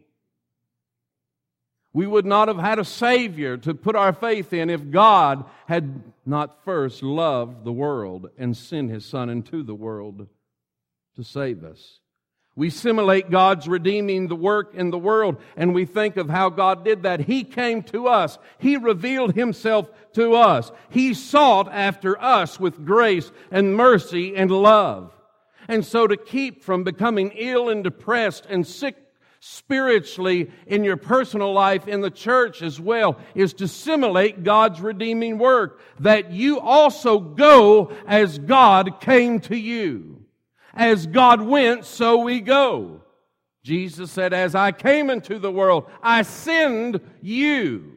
We 1.93 2.07
would 2.07 2.25
not 2.25 2.49
have 2.49 2.59
had 2.59 2.79
a 2.79 2.85
Savior 2.85 3.57
to 3.59 3.75
put 3.75 3.97
our 3.97 4.13
faith 4.13 4.53
in 4.53 4.71
if 4.71 4.91
God 4.91 5.45
had 5.67 6.03
not 6.25 6.65
first 6.65 7.03
loved 7.03 7.65
the 7.65 7.73
world 7.73 8.31
and 8.39 8.57
sent 8.57 8.91
His 8.91 9.05
Son 9.05 9.29
into 9.29 9.63
the 9.63 9.75
world 9.75 10.29
to 11.17 11.25
save 11.25 11.65
us. 11.65 11.99
We 12.55 12.69
simulate 12.69 13.31
God's 13.31 13.67
redeeming 13.67 14.29
the 14.29 14.37
work 14.37 14.75
in 14.75 14.91
the 14.91 14.99
world 14.99 15.37
and 15.57 15.75
we 15.75 15.87
think 15.87 16.19
of 16.19 16.29
how 16.29 16.51
God 16.51 16.85
did 16.85 17.05
that. 17.05 17.21
He 17.21 17.45
came 17.45 17.83
to 17.85 18.09
us. 18.09 18.39
He 18.59 18.77
revealed 18.77 19.35
Himself 19.35 19.91
to 20.13 20.35
us. 20.35 20.71
He 20.91 21.15
sought 21.15 21.73
after 21.73 22.21
us 22.21 22.61
with 22.61 22.85
grace 22.85 23.33
and 23.51 23.75
mercy 23.75 24.37
and 24.37 24.51
love. 24.51 25.13
And 25.67 25.85
so 25.85 26.07
to 26.07 26.17
keep 26.17 26.63
from 26.63 26.85
becoming 26.85 27.33
ill 27.35 27.71
and 27.71 27.83
depressed 27.83 28.47
and 28.51 28.67
sick 28.67 28.97
spiritually 29.41 30.51
in 30.67 30.85
your 30.85 30.97
personal 30.97 31.53
life 31.53 31.89
in 31.89 32.01
the 32.01 32.11
church 32.11 32.63
as 32.63 32.79
well 32.79 33.19
is 33.35 33.55
to 33.55 33.67
simulate 33.67 34.45
God's 34.45 34.81
redeeming 34.81 35.39
work. 35.39 35.81
That 36.01 36.33
you 36.33 36.61
also 36.61 37.19
go 37.19 37.93
as 38.07 38.39
God 38.39 39.01
came 39.01 39.41
to 39.41 39.57
you. 39.57 40.22
As 40.75 41.07
God 41.07 41.41
went, 41.41 41.85
so 41.85 42.19
we 42.19 42.41
go. 42.41 43.03
Jesus 43.65 44.11
said, 44.11 44.33
As 44.33 44.55
I 44.55 44.73
came 44.73 45.11
into 45.11 45.39
the 45.39 45.53
world, 45.53 45.91
I 46.03 46.23
send 46.23 47.01
you. 47.21 47.93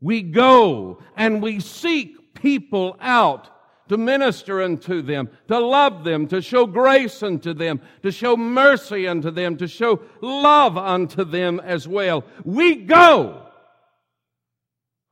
We 0.00 0.22
go 0.22 1.02
and 1.16 1.42
we 1.42 1.60
seek 1.60 2.34
people 2.34 2.96
out 3.00 3.50
to 3.88 3.96
minister 3.96 4.62
unto 4.62 5.02
them, 5.02 5.30
to 5.48 5.58
love 5.58 6.04
them, 6.04 6.28
to 6.28 6.42
show 6.42 6.66
grace 6.66 7.22
unto 7.22 7.54
them, 7.54 7.80
to 8.02 8.12
show 8.12 8.36
mercy 8.36 9.08
unto 9.08 9.30
them, 9.30 9.56
to 9.56 9.66
show 9.66 10.00
love 10.20 10.76
unto 10.76 11.24
them 11.24 11.60
as 11.60 11.88
well. 11.88 12.24
We 12.44 12.76
go. 12.76 13.46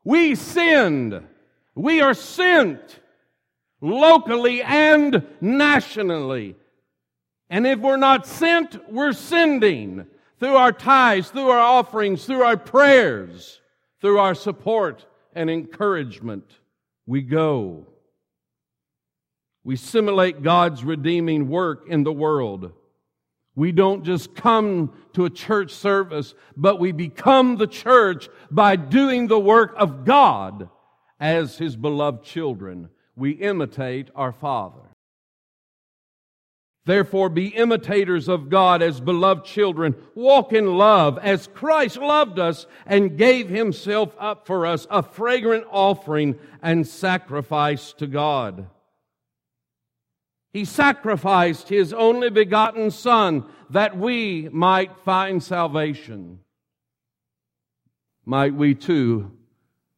We 0.05 0.35
send. 0.35 1.20
We 1.74 2.00
are 2.00 2.14
sent 2.14 3.00
locally 3.87 4.62
and 4.62 5.25
nationally. 5.40 6.57
And 7.49 7.66
if 7.66 7.79
we're 7.79 7.96
not 7.96 8.27
sent, 8.27 8.90
we're 8.90 9.12
sending 9.12 10.07
through 10.38 10.57
our 10.57 10.72
tithes, 10.72 11.31
through 11.31 11.49
our 11.49 11.59
offerings, 11.59 12.25
through 12.25 12.42
our 12.42 12.57
prayers, 12.57 13.61
through 14.01 14.18
our 14.18 14.35
support 14.35 15.07
and 15.35 15.49
encouragement. 15.49 16.51
We 17.07 17.22
go. 17.22 17.87
We 19.64 19.77
simulate 19.77 20.42
God's 20.42 20.85
redeeming 20.85 21.49
work 21.49 21.87
in 21.88 22.03
the 22.05 22.12
world. 22.12 22.72
We 23.55 23.72
don't 23.72 24.05
just 24.05 24.35
come 24.35 24.92
to 25.14 25.25
a 25.25 25.31
church 25.31 25.72
service, 25.72 26.35
but 26.57 26.79
we 26.79 26.92
become 26.92 27.57
the 27.57 27.66
church 27.66 28.29
by 28.51 28.77
doing 28.77 29.29
the 29.29 29.38
work 29.38 29.75
of 29.77 30.05
God 30.05 30.68
as 31.18 31.57
His 31.57 31.75
beloved 31.75 32.22
children 32.22 32.90
we 33.16 33.31
imitate 33.33 34.11
our 34.14 34.33
Father. 34.33 34.87
Therefore, 36.85 37.29
be 37.29 37.48
imitators 37.48 38.29
of 38.29 38.48
God 38.48 38.81
as 38.81 39.00
beloved 39.00 39.44
children. 39.44 39.96
Walk 40.14 40.52
in 40.52 40.76
love 40.76 41.18
as 41.18 41.48
Christ 41.48 41.96
loved 41.96 42.38
us 42.38 42.66
and 42.87 43.18
gave 43.18 43.48
himself 43.48 44.14
up 44.20 44.46
for 44.46 44.64
us, 44.64 44.87
a 44.88 45.02
fragrant 45.02 45.64
offering 45.68 46.38
and 46.62 46.87
sacrifice 46.87 47.92
to 47.94 48.07
God. 48.07 48.68
He 50.52 50.64
sacrificed 50.64 51.68
his 51.68 51.92
only 51.92 52.31
begotten 52.31 52.92
Son 52.92 53.44
that 53.68 53.98
we 53.98 54.48
might 54.52 54.96
find 55.05 55.42
salvation. 55.42 56.38
Might 58.24 58.55
we 58.55 58.76
too 58.76 59.36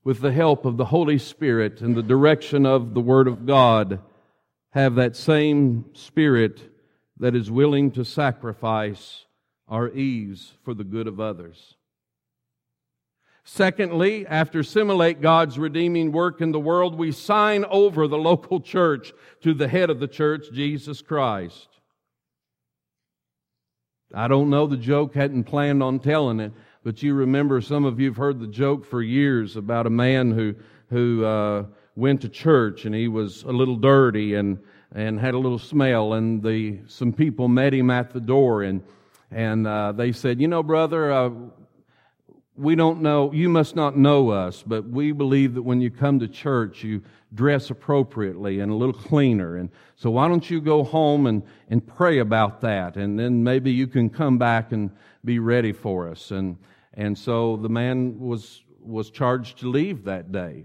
with 0.09 0.23
the 0.23 0.33
help 0.33 0.64
of 0.64 0.79
the 0.79 0.87
Holy 0.87 1.18
Spirit 1.18 1.83
and 1.83 1.94
the 1.94 2.03
direction 2.03 2.64
of 2.64 2.94
the 2.94 3.01
Word 3.01 3.29
of 3.29 3.44
God, 3.44 4.01
have 4.71 4.94
that 4.94 5.14
same 5.14 5.85
Spirit 5.92 6.62
that 7.18 7.35
is 7.35 7.51
willing 7.51 7.90
to 7.90 8.03
sacrifice 8.03 9.27
our 9.68 9.90
ease 9.90 10.53
for 10.64 10.73
the 10.73 10.83
good 10.83 11.07
of 11.07 11.21
others. 11.21 11.75
Secondly, 13.44 14.27
after 14.27 14.62
simulate 14.62 15.21
God's 15.21 15.59
redeeming 15.59 16.11
work 16.11 16.40
in 16.40 16.53
the 16.53 16.59
world, 16.59 16.94
we 16.94 17.12
sign 17.12 17.66
over 17.66 18.09
the 18.09 18.16
local 18.16 18.62
church 18.62 19.12
to 19.42 19.53
the 19.53 19.68
head 19.68 19.90
of 19.90 20.01
the 20.01 20.09
church, 20.09 20.47
Jesus 20.55 21.03
Christ. 21.03 21.68
I 24.14 24.27
don't 24.27 24.49
know 24.49 24.66
the 24.66 24.79
joke, 24.79 25.14
hadn't 25.14 25.44
planned 25.44 25.83
on 25.83 25.99
telling 25.99 26.40
it, 26.40 26.53
but 26.85 27.03
you 27.03 27.14
remember 27.14 27.61
some 27.61 27.85
of 27.85 27.99
you 27.99 28.09
have 28.09 28.17
heard 28.17 28.41
the 28.41 28.47
joke 28.47 28.85
for 28.85 29.03
years 29.03 29.57
about 29.57 29.87
a 29.87 29.91
man 29.91 30.31
who 30.31 30.55
who 30.91 31.25
uh, 31.25 31.64
went 31.97 32.21
to 32.23 32.29
church 32.29 32.85
and 32.85 32.95
he 32.95 33.09
was 33.09 33.43
a 33.43 33.53
little 33.53 33.77
dirty 33.77 34.35
and 34.35 34.59
and 34.95 35.21
had 35.21 35.35
a 35.35 35.38
little 35.38 35.59
smell. 35.59 36.14
And 36.14 36.43
the 36.43 36.81
some 36.87 37.12
people 37.12 37.49
met 37.49 37.75
him 37.75 37.91
at 37.91 38.11
the 38.11 38.21
door 38.21 38.62
and 38.62 38.83
and 39.31 39.67
uh, 39.67 39.93
they 39.93 40.12
said, 40.12 40.41
you 40.41 40.49
know, 40.49 40.62
brother, 40.62 41.12
uh, 41.12 41.31
we 42.59 42.75
don't 42.75 43.01
know. 43.01 43.33
You 43.33 43.49
must 43.49 43.77
not 43.77 43.97
know 43.97 44.31
us, 44.31 44.64
but 44.66 44.88
we 44.88 45.12
believe 45.12 45.55
that 45.55 45.62
when 45.62 45.81
you 45.81 45.90
come 45.90 46.18
to 46.18 46.29
church, 46.29 46.83
you 46.83 47.03
dress 47.35 47.71
appropriately 47.71 48.61
and 48.61 48.73
a 48.73 48.75
little 48.75 48.94
cleaner. 48.94 49.57
And 49.57 49.71
so 49.97 50.11
why 50.11 50.29
don't 50.29 50.49
you 50.51 50.61
go 50.61 50.83
home 50.83 51.27
and, 51.27 51.42
and 51.71 51.87
pray 51.87 52.18
about 52.18 52.61
that? 52.62 52.97
And 52.97 53.18
then 53.18 53.44
maybe 53.44 53.71
you 53.71 53.87
can 53.87 54.11
come 54.11 54.38
back 54.38 54.73
and 54.73 54.90
be 55.25 55.38
ready 55.38 55.73
for 55.73 56.09
us. 56.09 56.33
And, 56.33 56.57
and 56.94 57.16
so 57.16 57.57
the 57.57 57.68
man 57.68 58.18
was, 58.18 58.62
was 58.81 59.11
charged 59.11 59.59
to 59.59 59.71
leave 59.71 60.05
that 60.05 60.33
day. 60.33 60.64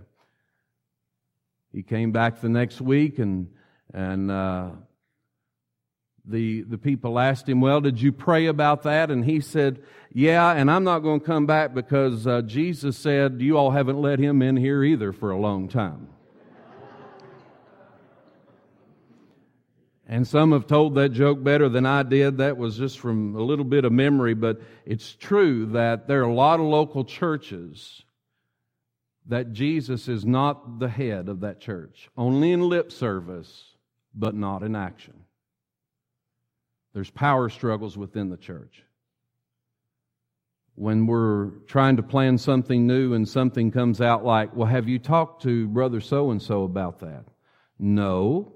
He 1.72 1.84
came 1.84 2.12
back 2.12 2.42
the 2.42 2.50
next 2.50 2.82
week 2.82 3.20
and, 3.20 3.50
and, 3.94 4.32
uh, 4.32 4.70
the, 6.26 6.62
the 6.62 6.78
people 6.78 7.20
asked 7.20 7.50
him, 7.50 7.60
Well, 7.62 7.82
did 7.82 8.02
you 8.02 8.12
pray 8.12 8.46
about 8.46 8.84
that? 8.84 9.12
And 9.12 9.26
he 9.26 9.42
said, 9.42 9.84
Yeah, 10.14 10.52
and 10.52 10.72
I'm 10.72 10.84
not 10.84 11.00
going 11.00 11.20
to 11.20 11.26
come 11.26 11.46
back 11.46 11.74
because 11.74 12.26
uh, 12.26 12.42
Jesus 12.44 12.98
said, 12.98 13.42
You 13.42 13.58
all 13.58 13.72
haven't 13.72 14.02
let 14.02 14.20
him 14.20 14.42
in 14.42 14.56
here 14.56 14.84
either 14.84 15.12
for 15.12 15.32
a 15.32 15.38
long 15.38 15.68
time. 15.68 16.08
And 20.06 20.28
some 20.28 20.52
have 20.52 20.68
told 20.68 20.96
that 20.96 21.10
joke 21.10 21.44
better 21.44 21.70
than 21.70 21.86
I 21.86 22.04
did. 22.04 22.38
That 22.38 22.58
was 22.58 22.78
just 22.78 23.00
from 23.00 23.36
a 23.36 23.42
little 23.42 23.66
bit 23.66 23.86
of 23.86 23.92
memory, 23.92 24.34
but 24.34 24.62
it's 24.86 25.16
true 25.16 25.66
that 25.68 26.08
there 26.08 26.20
are 26.20 26.30
a 26.30 26.34
lot 26.34 26.60
of 26.60 26.66
local 26.66 27.06
churches 27.06 28.04
that 29.28 29.54
Jesus 29.54 30.10
is 30.10 30.26
not 30.26 30.80
the 30.80 30.90
head 30.90 31.30
of 31.30 31.40
that 31.40 31.62
church, 31.62 32.10
only 32.18 32.52
in 32.52 32.68
lip 32.68 32.92
service, 32.92 33.76
but 34.14 34.36
not 34.36 34.62
in 34.62 34.76
action. 34.76 35.23
There's 36.94 37.10
power 37.10 37.50
struggles 37.50 37.98
within 37.98 38.30
the 38.30 38.38
church. 38.38 38.84
When 40.76 41.06
we're 41.06 41.50
trying 41.68 41.98
to 41.98 42.04
plan 42.04 42.38
something 42.38 42.88
new 42.88 43.14
and 43.14 43.28
something 43.28 43.72
comes 43.72 44.02
out 44.02 44.26
like, 44.26 44.56
well, 44.56 44.68
have 44.68 44.88
you 44.88 45.00
talked 45.00 45.44
to 45.44 45.68
brother 45.68 46.02
so 46.02 46.32
and 46.32 46.42
so 46.42 46.64
about 46.64 47.00
that? 47.00 47.26
No. 47.78 48.54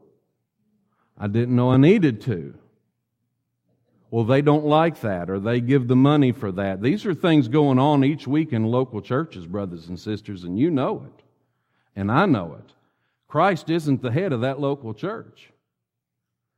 I 1.18 1.28
didn't 1.28 1.56
know 1.56 1.72
I 1.72 1.78
needed 1.78 2.22
to. 2.22 2.56
Well, 4.10 4.24
they 4.24 4.42
don't 4.42 4.66
like 4.66 5.02
that 5.02 5.30
or 5.30 5.40
they 5.40 5.60
give 5.60 5.88
the 5.88 5.96
money 5.96 6.32
for 6.32 6.52
that. 6.54 6.82
These 6.82 7.06
are 7.06 7.14
things 7.14 7.48
going 7.48 7.78
on 7.78 8.04
each 8.04 8.26
week 8.26 8.54
in 8.54 8.64
local 8.64 9.02
churches, 9.02 9.46
brothers 9.46 9.88
and 9.88 10.00
sisters, 10.00 10.44
and 10.44 10.58
you 10.58 10.72
know 10.72 11.04
it. 11.06 11.24
And 11.96 12.12
I 12.12 12.26
know 12.26 12.56
it. 12.60 12.74
Christ 13.28 13.70
isn't 13.70 14.02
the 14.02 14.12
head 14.12 14.32
of 14.32 14.42
that 14.42 14.60
local 14.60 14.94
church. 14.94 15.52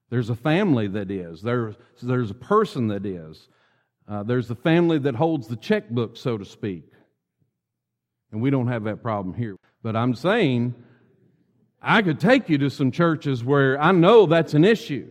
There's 0.10 0.30
a 0.30 0.36
family 0.36 0.88
that 0.88 1.12
is. 1.12 1.42
There's, 1.42 1.76
there's 2.02 2.32
a 2.32 2.36
person 2.36 2.88
that 2.88 3.06
is. 3.06 3.48
Uh, 4.08 4.24
there's 4.24 4.48
the 4.48 4.56
family 4.56 4.98
that 5.00 5.16
holds 5.16 5.48
the 5.48 5.56
checkbook, 5.56 6.18
so 6.18 6.38
to 6.38 6.46
speak. 6.46 6.92
And 8.32 8.42
we 8.42 8.50
don't 8.50 8.68
have 8.68 8.86
that 8.86 9.04
problem 9.04 9.36
here. 9.36 9.56
But 9.84 9.96
I'm 9.96 10.16
saying 10.16 10.74
I 11.82 12.02
could 12.02 12.20
take 12.20 12.50
you 12.50 12.58
to 12.60 12.70
some 12.70 12.92
churches 12.92 13.44
where 13.44 13.80
I 13.80 13.92
know 13.92 14.26
that's 14.26 14.54
an 14.54 14.66
issue. 14.66 15.08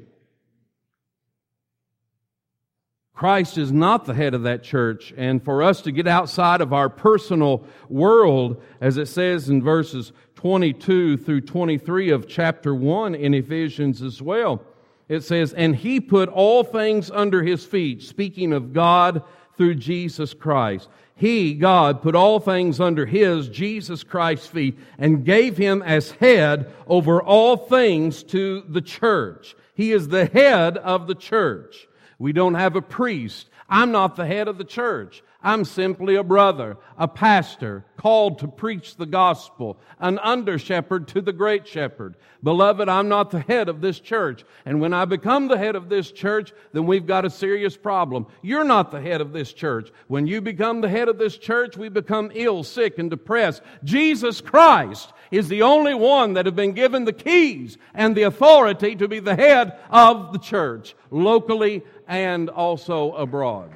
Christ 3.14 3.58
is 3.58 3.72
not 3.72 4.04
the 4.04 4.14
head 4.14 4.34
of 4.34 4.44
that 4.44 4.62
church. 4.62 5.12
And 5.16 5.42
for 5.42 5.62
us 5.62 5.82
to 5.82 5.92
get 5.92 6.06
outside 6.06 6.60
of 6.60 6.72
our 6.72 6.88
personal 6.88 7.64
world, 7.88 8.62
as 8.80 8.96
it 8.96 9.06
says 9.08 9.48
in 9.48 9.60
verses 9.60 10.12
22 10.36 11.16
through 11.16 11.40
23 11.40 12.10
of 12.10 12.28
chapter 12.28 12.72
1 12.72 13.16
in 13.16 13.34
Ephesians 13.34 14.02
as 14.02 14.22
well, 14.22 14.62
it 15.08 15.22
says, 15.22 15.52
And 15.52 15.74
he 15.74 16.00
put 16.00 16.28
all 16.28 16.64
things 16.64 17.10
under 17.10 17.42
his 17.42 17.64
feet, 17.64 18.02
speaking 18.02 18.52
of 18.52 18.72
God 18.72 19.22
through 19.56 19.74
Jesus 19.76 20.34
Christ. 20.34 20.88
He, 21.18 21.54
God, 21.54 22.00
put 22.00 22.14
all 22.14 22.38
things 22.38 22.78
under 22.78 23.04
His, 23.04 23.48
Jesus 23.48 24.04
Christ's 24.04 24.46
feet, 24.46 24.78
and 24.98 25.24
gave 25.24 25.56
Him 25.56 25.82
as 25.82 26.12
head 26.12 26.72
over 26.86 27.20
all 27.20 27.56
things 27.56 28.22
to 28.24 28.62
the 28.68 28.80
church. 28.80 29.56
He 29.74 29.90
is 29.90 30.06
the 30.08 30.26
head 30.26 30.78
of 30.78 31.08
the 31.08 31.16
church. 31.16 31.88
We 32.20 32.32
don't 32.32 32.54
have 32.54 32.76
a 32.76 32.82
priest. 32.82 33.50
I'm 33.68 33.90
not 33.90 34.14
the 34.14 34.26
head 34.26 34.46
of 34.46 34.58
the 34.58 34.64
church. 34.64 35.24
I'm 35.40 35.64
simply 35.64 36.16
a 36.16 36.24
brother, 36.24 36.78
a 36.96 37.06
pastor, 37.06 37.84
called 37.96 38.40
to 38.40 38.48
preach 38.48 38.96
the 38.96 39.06
gospel, 39.06 39.78
an 40.00 40.18
under 40.18 40.58
shepherd 40.58 41.06
to 41.08 41.20
the 41.20 41.32
great 41.32 41.68
shepherd. 41.68 42.16
Beloved, 42.42 42.88
I'm 42.88 43.08
not 43.08 43.30
the 43.30 43.38
head 43.38 43.68
of 43.68 43.80
this 43.80 44.00
church. 44.00 44.44
And 44.64 44.80
when 44.80 44.92
I 44.92 45.04
become 45.04 45.46
the 45.46 45.56
head 45.56 45.76
of 45.76 45.88
this 45.88 46.10
church, 46.10 46.52
then 46.72 46.86
we've 46.86 47.06
got 47.06 47.24
a 47.24 47.30
serious 47.30 47.76
problem. 47.76 48.26
You're 48.42 48.64
not 48.64 48.90
the 48.90 49.00
head 49.00 49.20
of 49.20 49.32
this 49.32 49.52
church. 49.52 49.92
When 50.08 50.26
you 50.26 50.40
become 50.40 50.80
the 50.80 50.88
head 50.88 51.08
of 51.08 51.18
this 51.18 51.38
church, 51.38 51.76
we 51.76 51.88
become 51.88 52.32
ill, 52.34 52.64
sick, 52.64 52.98
and 52.98 53.08
depressed. 53.08 53.62
Jesus 53.84 54.40
Christ 54.40 55.12
is 55.30 55.48
the 55.48 55.62
only 55.62 55.94
one 55.94 56.32
that 56.32 56.46
have 56.46 56.56
been 56.56 56.72
given 56.72 57.04
the 57.04 57.12
keys 57.12 57.78
and 57.94 58.16
the 58.16 58.24
authority 58.24 58.96
to 58.96 59.06
be 59.06 59.20
the 59.20 59.36
head 59.36 59.78
of 59.88 60.32
the 60.32 60.40
church, 60.40 60.96
locally 61.12 61.84
and 62.08 62.50
also 62.50 63.12
abroad. 63.12 63.70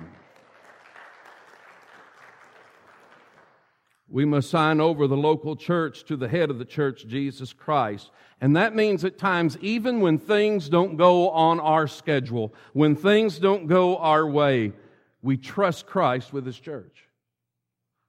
We 4.12 4.26
must 4.26 4.50
sign 4.50 4.78
over 4.78 5.06
the 5.06 5.16
local 5.16 5.56
church 5.56 6.04
to 6.04 6.18
the 6.18 6.28
head 6.28 6.50
of 6.50 6.58
the 6.58 6.66
church, 6.66 7.06
Jesus 7.08 7.54
Christ. 7.54 8.10
And 8.42 8.54
that 8.56 8.74
means 8.74 9.06
at 9.06 9.16
times, 9.16 9.56
even 9.62 10.00
when 10.00 10.18
things 10.18 10.68
don't 10.68 10.98
go 10.98 11.30
on 11.30 11.58
our 11.58 11.86
schedule, 11.86 12.52
when 12.74 12.94
things 12.94 13.38
don't 13.38 13.68
go 13.68 13.96
our 13.96 14.26
way, 14.26 14.74
we 15.22 15.38
trust 15.38 15.86
Christ 15.86 16.30
with 16.30 16.44
His 16.44 16.60
church. 16.60 17.08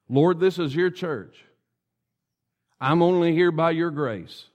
Lord, 0.09 0.41
this 0.41 0.59
is 0.59 0.75
your 0.75 0.89
church. 0.89 1.37
I'm 2.81 3.01
only 3.01 3.33
here 3.33 3.51
by 3.51 3.71
your 3.71 3.91
grace. 3.91 4.47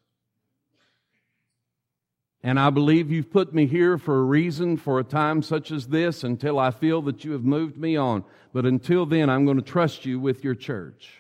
And 2.42 2.60
I 2.60 2.68
believe 2.68 3.10
you've 3.10 3.32
put 3.32 3.54
me 3.54 3.66
here 3.66 3.96
for 3.96 4.18
a 4.18 4.24
reason, 4.24 4.76
for 4.76 4.98
a 4.98 5.04
time 5.04 5.40
such 5.40 5.72
as 5.72 5.86
this, 5.86 6.22
until 6.22 6.58
I 6.58 6.72
feel 6.72 7.00
that 7.02 7.24
you 7.24 7.32
have 7.32 7.44
moved 7.44 7.78
me 7.78 7.96
on. 7.96 8.24
But 8.52 8.66
until 8.66 9.06
then, 9.06 9.30
I'm 9.30 9.46
going 9.46 9.56
to 9.56 9.62
trust 9.62 10.04
you 10.04 10.20
with 10.20 10.44
your 10.44 10.54
church. 10.54 11.17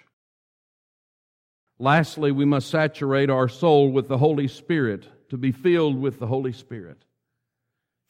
Lastly, 1.78 2.32
we 2.32 2.44
must 2.44 2.70
saturate 2.70 3.30
our 3.30 3.48
soul 3.48 3.90
with 3.90 4.08
the 4.08 4.18
Holy 4.18 4.48
Spirit 4.48 5.08
to 5.30 5.36
be 5.36 5.52
filled 5.52 6.00
with 6.00 6.18
the 6.18 6.26
Holy 6.26 6.52
Spirit. 6.52 7.04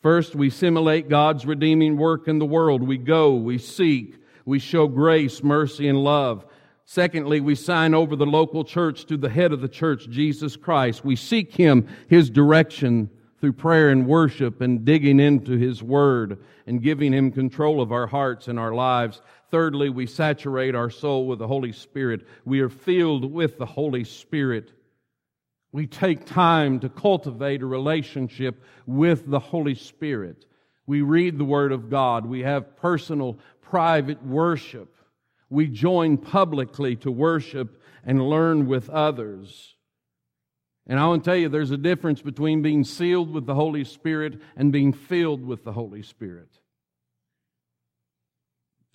First, 0.00 0.34
we 0.34 0.48
simulate 0.48 1.08
God's 1.08 1.44
redeeming 1.44 1.96
work 1.96 2.28
in 2.28 2.38
the 2.38 2.46
world. 2.46 2.82
We 2.82 2.98
go, 2.98 3.34
we 3.34 3.58
seek, 3.58 4.16
we 4.44 4.58
show 4.58 4.86
grace, 4.86 5.42
mercy, 5.42 5.88
and 5.88 5.98
love. 5.98 6.46
Secondly, 6.84 7.40
we 7.40 7.54
sign 7.54 7.92
over 7.92 8.16
the 8.16 8.24
local 8.24 8.64
church 8.64 9.04
to 9.06 9.18
the 9.18 9.28
head 9.28 9.52
of 9.52 9.60
the 9.60 9.68
church, 9.68 10.08
Jesus 10.08 10.56
Christ. 10.56 11.04
We 11.04 11.16
seek 11.16 11.54
Him, 11.54 11.86
His 12.08 12.30
direction 12.30 13.10
through 13.40 13.52
prayer 13.52 13.90
and 13.90 14.06
worship 14.06 14.60
and 14.62 14.84
digging 14.84 15.20
into 15.20 15.58
His 15.58 15.82
Word 15.82 16.38
and 16.66 16.82
giving 16.82 17.12
Him 17.12 17.30
control 17.30 17.82
of 17.82 17.92
our 17.92 18.06
hearts 18.06 18.48
and 18.48 18.58
our 18.58 18.72
lives. 18.72 19.20
Thirdly, 19.50 19.88
we 19.88 20.06
saturate 20.06 20.74
our 20.74 20.90
soul 20.90 21.26
with 21.26 21.38
the 21.38 21.46
Holy 21.46 21.72
Spirit. 21.72 22.26
We 22.44 22.60
are 22.60 22.68
filled 22.68 23.32
with 23.32 23.58
the 23.58 23.66
Holy 23.66 24.04
Spirit. 24.04 24.72
We 25.72 25.86
take 25.86 26.26
time 26.26 26.80
to 26.80 26.88
cultivate 26.88 27.62
a 27.62 27.66
relationship 27.66 28.62
with 28.86 29.28
the 29.30 29.38
Holy 29.38 29.74
Spirit. 29.74 30.44
We 30.86 31.02
read 31.02 31.38
the 31.38 31.44
Word 31.44 31.72
of 31.72 31.90
God. 31.90 32.26
We 32.26 32.40
have 32.40 32.76
personal, 32.76 33.38
private 33.60 34.24
worship. 34.24 34.94
We 35.50 35.66
join 35.66 36.18
publicly 36.18 36.96
to 36.96 37.10
worship 37.10 37.80
and 38.04 38.28
learn 38.28 38.66
with 38.66 38.90
others. 38.90 39.74
And 40.86 40.98
I 40.98 41.06
want 41.06 41.24
to 41.24 41.30
tell 41.30 41.36
you, 41.36 41.48
there's 41.48 41.70
a 41.70 41.76
difference 41.76 42.22
between 42.22 42.62
being 42.62 42.84
sealed 42.84 43.30
with 43.30 43.44
the 43.44 43.54
Holy 43.54 43.84
Spirit 43.84 44.40
and 44.56 44.72
being 44.72 44.92
filled 44.92 45.44
with 45.44 45.64
the 45.64 45.72
Holy 45.72 46.02
Spirit. 46.02 46.48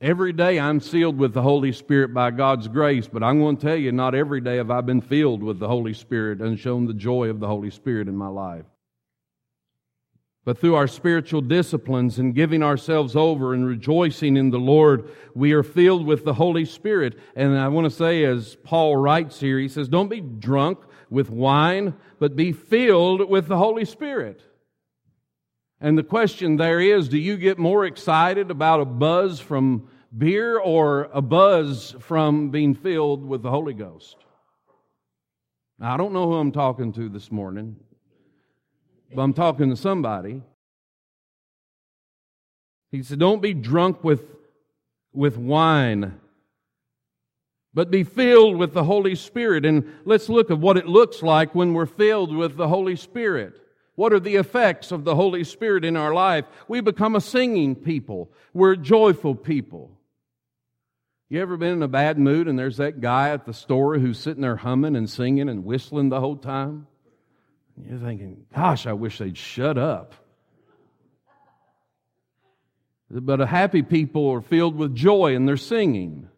Every 0.04 0.34
day 0.34 0.60
I'm 0.60 0.82
sealed 0.82 1.18
with 1.18 1.34
the 1.34 1.42
Holy 1.42 1.72
Spirit 1.72 2.14
by 2.14 2.30
God's 2.32 2.68
grace, 2.68 3.08
but 3.08 3.24
I'm 3.24 3.40
going 3.40 3.56
to 3.56 3.66
tell 3.66 3.78
you, 3.78 3.94
not 3.94 4.14
every 4.14 4.42
day 4.42 4.58
have 4.58 4.70
I 4.70 4.82
been 4.82 5.00
filled 5.00 5.42
with 5.42 5.60
the 5.60 5.68
Holy 5.70 5.94
Spirit 5.94 6.42
and 6.42 6.60
shown 6.60 6.86
the 6.86 6.94
joy 6.94 7.30
of 7.30 7.40
the 7.40 7.48
Holy 7.48 7.70
Spirit 7.70 8.10
in 8.10 8.18
my 8.18 8.28
life. 8.28 8.66
But 10.44 10.58
through 10.58 10.76
our 10.76 10.90
spiritual 10.90 11.40
disciplines 11.40 12.20
and 12.20 12.36
giving 12.36 12.62
ourselves 12.62 13.16
over 13.16 13.54
and 13.54 13.66
rejoicing 13.66 14.36
in 14.36 14.50
the 14.50 14.58
Lord, 14.58 15.10
we 15.36 15.54
are 15.54 15.64
filled 15.64 16.06
with 16.06 16.26
the 16.26 16.34
Holy 16.34 16.66
Spirit. 16.66 17.18
And 17.34 17.58
I 17.58 17.70
want 17.70 17.86
to 17.86 17.90
say, 17.90 18.26
as 18.26 18.58
Paul 18.62 18.98
writes 18.98 19.40
here, 19.40 19.58
he 19.58 19.70
says, 19.70 19.88
Don't 19.88 20.10
be 20.10 20.20
drunk 20.20 20.80
with 21.10 21.30
wine, 21.30 21.94
but 22.20 22.36
be 22.36 22.52
filled 22.52 23.30
with 23.30 23.48
the 23.48 23.58
Holy 23.58 23.86
Spirit. 23.86 24.42
And 25.84 25.98
the 25.98 26.04
question 26.04 26.56
there 26.56 26.80
is 26.80 27.10
do 27.10 27.18
you 27.18 27.36
get 27.36 27.60
more 27.60 27.86
excited 27.86 28.50
about 28.50 28.80
a 28.80 28.86
buzz 28.86 29.42
from 29.42 29.90
beer 30.18 30.58
or 30.58 31.10
a 31.12 31.22
buzz 31.22 31.94
from 32.00 32.52
being 32.52 32.74
filled 32.74 33.28
with 33.28 33.44
the 33.44 33.50
Holy 33.50 33.74
Ghost? 33.74 34.16
Now, 35.78 35.94
I 35.94 35.98
don't 35.98 36.14
know 36.14 36.26
who 36.26 36.36
I'm 36.36 36.54
talking 36.54 36.94
to 36.94 37.10
this 37.10 37.30
morning, 37.30 37.76
but 39.14 39.24
I'm 39.24 39.34
talking 39.34 39.70
to 39.72 39.76
somebody. 39.76 40.42
He 42.90 43.04
said, 43.04 43.20
Don't 43.20 43.42
be 43.42 43.54
drunk 43.54 44.06
with, 44.06 44.24
with 45.12 45.36
wine, 45.36 46.18
but 47.74 47.92
be 47.92 48.06
filled 48.06 48.56
with 48.56 48.74
the 48.74 48.86
Holy 48.86 49.16
Spirit. 49.16 49.66
And 49.66 49.92
let's 50.06 50.30
look 50.30 50.50
at 50.50 50.60
what 50.60 50.78
it 50.78 50.88
looks 50.88 51.22
like 51.22 51.54
when 51.54 51.74
we're 51.74 51.88
filled 51.88 52.34
with 52.34 52.56
the 52.56 52.70
Holy 52.70 52.96
Spirit. 52.96 53.60
What 53.96 54.14
are 54.14 54.20
the 54.20 54.36
effects 54.36 54.92
of 54.92 55.04
the 55.04 55.16
Holy 55.16 55.44
Spirit 55.44 55.86
in 55.86 55.96
our 55.96 56.14
life? 56.14 56.46
We 56.68 56.82
become 56.82 57.16
a 57.16 57.22
singing 57.22 57.76
people. 57.76 58.32
We're 58.54 58.76
joyful 58.76 59.36
people. 59.36 59.92
You 61.30 61.42
ever 61.42 61.58
been 61.58 61.74
in 61.74 61.84
a 61.84 61.88
bad 61.88 62.18
mood 62.18 62.48
and 62.48 62.58
there's 62.58 62.78
that 62.78 63.02
guy 63.02 63.30
at 63.30 63.46
the 63.46 63.54
store 63.54 63.98
who's 63.98 64.20
sitting 64.20 64.42
there 64.42 64.56
humming 64.56 64.96
and 64.96 65.10
singing 65.10 65.50
and 65.50 65.66
whistling 65.66 66.10
the 66.10 66.20
whole 66.20 66.36
time? 66.36 66.88
You're 67.84 68.00
thinking, 68.00 68.46
gosh, 68.56 68.86
I 68.86 68.94
wish 68.94 69.18
they'd 69.18 69.38
shut 69.38 69.78
up. 69.78 70.16
But 73.10 73.42
a 73.42 73.46
happy 73.46 73.84
people 73.84 74.30
are 74.32 74.42
filled 74.42 74.76
with 74.76 74.96
joy 74.96 75.36
and 75.36 75.48
they're 75.48 75.58
singing. 75.58 76.30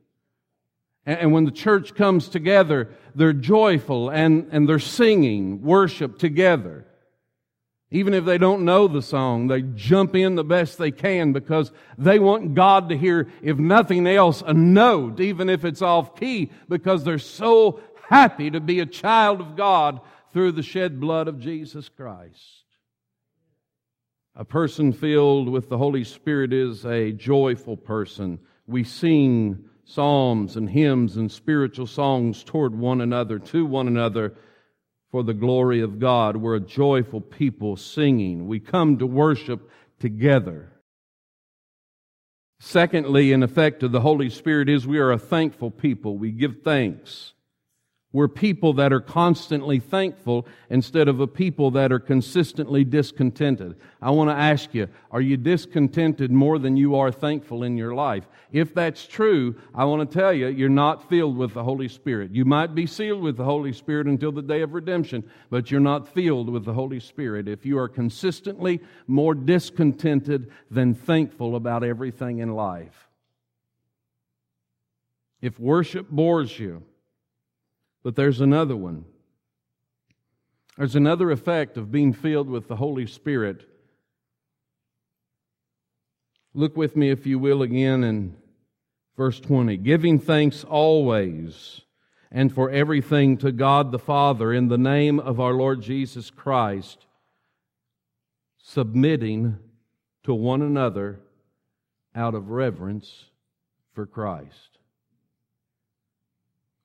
And 1.05 1.31
when 1.31 1.45
the 1.45 1.51
church 1.51 1.93
comes 1.93 2.27
together, 2.27 2.89
they're 3.13 3.33
joyful 3.33 4.09
and, 4.09 4.47
and 4.51 4.67
they're 4.67 4.79
singing 4.79 5.61
worship 5.61 6.17
together. 6.17 6.85
Even 7.95 8.13
if 8.13 8.25
they 8.25 8.37
don't 8.37 8.65
know 8.65 8.89
the 8.89 9.01
song, 9.01 9.47
they 9.47 9.61
jump 9.61 10.17
in 10.17 10.35
the 10.35 10.43
best 10.43 10.77
they 10.77 10.91
can 10.91 11.31
because 11.31 11.71
they 11.97 12.19
want 12.19 12.53
God 12.53 12.89
to 12.89 12.97
hear, 12.97 13.29
if 13.41 13.57
nothing 13.57 14.05
else, 14.05 14.43
a 14.45 14.53
note, 14.53 15.21
even 15.21 15.47
if 15.47 15.63
it's 15.63 15.81
off 15.81 16.13
key, 16.19 16.51
because 16.67 17.05
they're 17.05 17.17
so 17.17 17.79
happy 18.09 18.51
to 18.51 18.59
be 18.59 18.81
a 18.81 18.85
child 18.85 19.39
of 19.39 19.55
God 19.55 20.01
through 20.33 20.51
the 20.51 20.61
shed 20.61 20.99
blood 20.99 21.29
of 21.29 21.39
Jesus 21.39 21.87
Christ. 21.87 22.65
A 24.35 24.43
person 24.43 24.91
filled 24.91 25.47
with 25.47 25.69
the 25.69 25.77
Holy 25.77 26.03
Spirit 26.03 26.51
is 26.51 26.85
a 26.85 27.13
joyful 27.13 27.77
person. 27.77 28.39
We 28.67 28.83
sing 28.83 29.69
psalms 29.85 30.57
and 30.57 30.69
hymns 30.69 31.15
and 31.15 31.31
spiritual 31.31 31.87
songs 31.87 32.43
toward 32.43 32.77
one 32.77 32.99
another, 32.99 33.39
to 33.39 33.65
one 33.65 33.87
another 33.87 34.35
for 35.15 35.23
the 35.23 35.33
glory 35.33 35.79
of 35.79 35.97
God. 35.97 36.35
We're 36.35 36.57
a 36.57 36.59
joyful 36.59 37.21
people 37.21 37.77
singing. 37.77 38.47
We 38.47 38.59
come 38.59 38.97
to 38.97 39.07
worship 39.07 39.71
together. 39.97 40.73
Secondly, 42.59 43.31
an 43.31 43.41
effect 43.41 43.81
of 43.81 43.93
the 43.93 44.01
Holy 44.01 44.29
Spirit 44.29 44.67
is 44.67 44.85
we 44.85 44.99
are 44.99 45.13
a 45.13 45.17
thankful 45.17 45.71
people. 45.71 46.17
We 46.17 46.31
give 46.31 46.63
thanks. 46.65 47.31
We're 48.15 48.29
people 48.29 48.71
that 48.75 48.93
are 48.93 49.01
constantly 49.01 49.77
thankful 49.77 50.47
instead 50.69 51.09
of 51.09 51.19
a 51.19 51.27
people 51.27 51.71
that 51.71 51.91
are 51.91 51.99
consistently 51.99 52.85
discontented. 52.85 53.75
I 54.01 54.11
want 54.11 54.29
to 54.29 54.35
ask 54.37 54.73
you, 54.73 54.87
are 55.11 55.19
you 55.19 55.35
discontented 55.35 56.31
more 56.31 56.57
than 56.57 56.77
you 56.77 56.95
are 56.95 57.11
thankful 57.11 57.63
in 57.63 57.75
your 57.75 57.93
life? 57.93 58.25
If 58.53 58.73
that's 58.73 59.05
true, 59.05 59.57
I 59.73 59.83
want 59.83 60.09
to 60.09 60.17
tell 60.17 60.31
you, 60.31 60.47
you're 60.47 60.69
not 60.69 61.09
filled 61.09 61.35
with 61.35 61.53
the 61.53 61.65
Holy 61.65 61.89
Spirit. 61.89 62.31
You 62.31 62.45
might 62.45 62.73
be 62.73 62.87
sealed 62.87 63.21
with 63.21 63.35
the 63.35 63.43
Holy 63.43 63.73
Spirit 63.73 64.07
until 64.07 64.31
the 64.31 64.41
day 64.41 64.61
of 64.61 64.73
redemption, 64.73 65.29
but 65.49 65.69
you're 65.69 65.81
not 65.81 66.07
filled 66.07 66.47
with 66.47 66.63
the 66.63 66.71
Holy 66.71 67.01
Spirit 67.01 67.49
if 67.49 67.65
you 67.65 67.77
are 67.77 67.89
consistently 67.89 68.79
more 69.07 69.35
discontented 69.35 70.49
than 70.71 70.93
thankful 70.93 71.57
about 71.57 71.83
everything 71.83 72.39
in 72.39 72.53
life. 72.53 73.09
If 75.41 75.59
worship 75.59 76.09
bores 76.09 76.57
you, 76.57 76.83
but 78.05 78.15
there's 78.15 78.39
another 78.39 78.75
one. 78.75 79.03
There's 80.77 80.95
another 80.95 81.31
effect 81.31 81.75
of 81.75 81.91
being 81.91 82.13
filled 82.13 82.47
with 82.47 82.67
the 82.67 82.75
Holy 82.75 83.07
Spirit. 83.07 83.67
Look 86.53 86.77
with 86.77 86.95
me, 86.95 87.09
if 87.09 87.25
you 87.25 87.39
will, 87.39 87.63
again 87.63 88.03
in 88.03 88.37
verse 89.17 89.39
20. 89.39 89.77
Giving 89.77 90.19
thanks 90.19 90.63
always 90.63 91.81
and 92.31 92.53
for 92.53 92.69
everything 92.69 93.37
to 93.37 93.51
God 93.51 93.91
the 93.91 93.97
Father 93.97 94.53
in 94.53 94.67
the 94.67 94.77
name 94.77 95.19
of 95.19 95.39
our 95.39 95.53
Lord 95.53 95.81
Jesus 95.81 96.29
Christ, 96.29 97.07
submitting 98.61 99.57
to 100.25 100.33
one 100.35 100.61
another 100.61 101.21
out 102.13 102.35
of 102.35 102.51
reverence 102.51 103.25
for 103.93 104.05
Christ. 104.05 104.74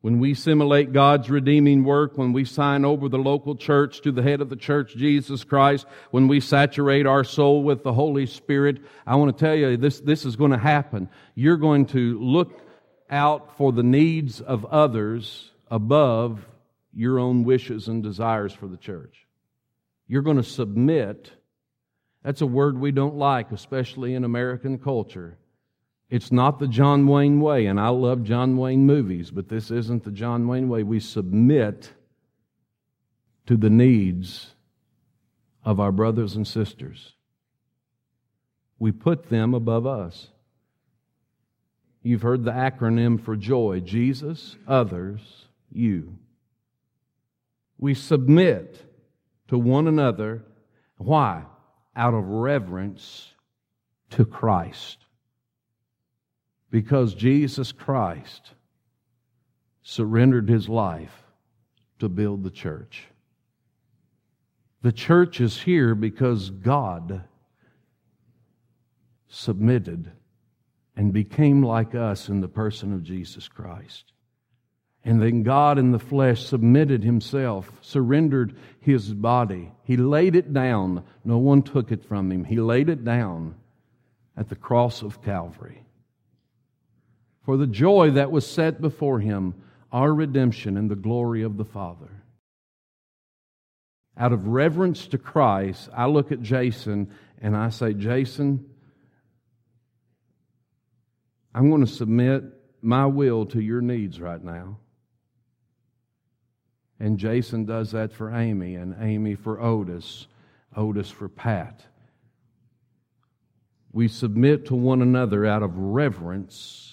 When 0.03 0.19
we 0.19 0.33
simulate 0.33 0.95
God's 0.95 1.29
redeeming 1.29 1.85
work, 1.85 2.17
when 2.17 2.33
we 2.33 2.47
sign 2.47 2.87
over 2.87 3.09
the 3.09 3.19
local 3.19 3.55
church 3.55 4.01
to 4.01 4.13
the 4.13 4.23
head 4.23 4.41
of 4.41 4.49
the 4.49 4.57
church, 4.57 4.97
Jesus 4.97 5.45
Christ, 5.45 5.87
when 6.11 6.27
we 6.27 6.41
saturate 6.41 7.07
our 7.07 7.23
soul 7.23 7.63
with 7.63 7.83
the 7.83 7.93
Holy 7.93 8.25
Spirit, 8.25 8.79
I 9.07 9.17
want 9.17 9.37
to 9.37 9.45
tell 9.45 9.55
you 9.55 9.77
this, 9.77 10.01
this 10.01 10.25
is 10.25 10.37
going 10.37 10.53
to 10.53 10.59
happen. 10.59 11.11
You're 11.35 11.59
going 11.59 11.85
to 11.87 12.19
look 12.19 12.63
out 13.11 13.59
for 13.59 13.73
the 13.73 13.83
needs 13.83 14.41
of 14.41 14.65
others 14.65 15.51
above 15.71 16.47
your 16.95 17.19
own 17.19 17.45
wishes 17.45 17.87
and 17.87 18.03
desires 18.03 18.55
for 18.55 18.69
the 18.69 18.79
church. 18.79 19.27
You're 20.09 20.23
going 20.23 20.39
to 20.39 20.43
submit. 20.43 21.31
That's 22.23 22.41
a 22.41 22.47
word 22.47 22.79
we 22.79 22.91
don't 22.91 23.17
like, 23.17 23.53
especially 23.53 24.15
in 24.15 24.25
American 24.25 24.79
culture. 24.79 25.37
It's 26.11 26.33
not 26.33 26.59
the 26.59 26.67
John 26.67 27.07
Wayne 27.07 27.41
way, 27.41 27.67
and 27.67 27.79
I 27.79 27.89
love 27.89 28.25
John 28.25 28.57
Wayne 28.57 28.85
movies, 28.85 29.31
but 29.31 29.49
this 29.49 29.71
isn't 29.71 30.03
the 30.03 30.11
John 30.11 30.49
Wayne 30.49 30.69
way. 30.69 30.83
We 30.83 30.99
submit 30.99 31.93
to 33.47 33.57
the 33.57 33.71
needs 33.71 34.55
of 35.65 35.79
our 35.79 35.93
brothers 35.93 36.35
and 36.35 36.47
sisters. 36.47 37.15
We 38.81 38.91
put 38.91 39.29
them 39.29 39.55
above 39.55 39.87
us. 39.87 40.29
You've 42.03 42.23
heard 42.23 42.45
the 42.45 42.53
acronym 42.53 43.23
for 43.23 43.37
joy 43.37 43.81
Jesus, 43.81 44.57
others, 44.67 45.47
you. 45.71 46.17
We 47.79 47.95
submit 47.95 48.83
to 49.49 49.59
one 49.59 49.87
another. 49.87 50.43
Why? 50.97 51.45
Out 51.95 52.15
of 52.15 52.25
reverence 52.25 53.29
to 54.11 54.25
Christ. 54.25 54.99
Because 56.71 57.15
Jesus 57.15 57.73
Christ 57.73 58.53
surrendered 59.83 60.49
his 60.49 60.69
life 60.69 61.25
to 61.99 62.09
build 62.09 62.45
the 62.45 62.51
church. 62.51 63.07
The 64.83 64.93
church 64.93 65.41
is 65.41 65.61
here 65.61 65.95
because 65.95 66.51
God 66.51 67.25
submitted 69.29 70.11
and 70.97 71.13
became 71.13 71.63
like 71.63 71.95
us 71.95 72.29
in 72.29 72.41
the 72.41 72.49
person 72.49 72.93
of 72.93 73.03
Jesus 73.03 73.49
Christ. 73.49 74.13
And 75.05 75.21
then 75.23 75.43
God 75.43 75.79
in 75.79 75.93
the 75.93 75.99
flesh 75.99 76.45
submitted 76.45 77.03
himself, 77.03 77.71
surrendered 77.81 78.57
his 78.81 79.13
body. 79.15 79.73
He 79.85 79.97
laid 79.97 80.37
it 80.37 80.53
down. 80.53 81.05
No 81.25 81.39
one 81.39 81.63
took 81.63 81.91
it 81.91 82.05
from 82.05 82.31
him. 82.31 82.45
He 82.45 82.61
laid 82.61 82.89
it 82.91 83.05
down 83.05 83.55
at 84.37 84.49
the 84.49 84.57
cross 84.57 85.03
of 85.03 85.23
Calvary. 85.23 85.83
For 87.51 87.57
the 87.57 87.67
joy 87.67 88.13
that 88.13 88.31
was 88.31 88.47
set 88.47 88.81
before 88.81 89.19
him, 89.19 89.55
our 89.91 90.15
redemption 90.15 90.77
and 90.77 90.89
the 90.89 90.95
glory 90.95 91.43
of 91.43 91.57
the 91.57 91.65
Father. 91.65 92.23
Out 94.17 94.33
of 94.33 94.47
reverence 94.47 95.09
to 95.09 95.19
Christ, 95.19 95.89
I 95.93 96.07
look 96.07 96.31
at 96.31 96.43
Jason 96.43 97.11
and 97.41 97.57
I 97.57 97.71
say, 97.71 97.93
Jason, 97.93 98.71
I'm 101.53 101.71
going 101.71 101.85
to 101.85 101.91
submit 101.91 102.45
my 102.83 103.07
will 103.07 103.45
to 103.47 103.61
your 103.61 103.81
needs 103.81 104.21
right 104.21 104.45
now. 104.45 104.79
And 107.01 107.19
Jason 107.19 107.65
does 107.65 107.91
that 107.91 108.13
for 108.13 108.33
Amy, 108.33 108.77
and 108.77 108.95
Amy 109.01 109.35
for 109.35 109.61
Otis, 109.61 110.29
Otis 110.77 111.11
for 111.11 111.29
Pat. 111.29 111.85
We 113.91 114.07
submit 114.07 114.67
to 114.67 114.77
one 114.77 115.03
another 115.03 115.45
out 115.45 115.65
of 115.65 115.77
reverence 115.77 116.90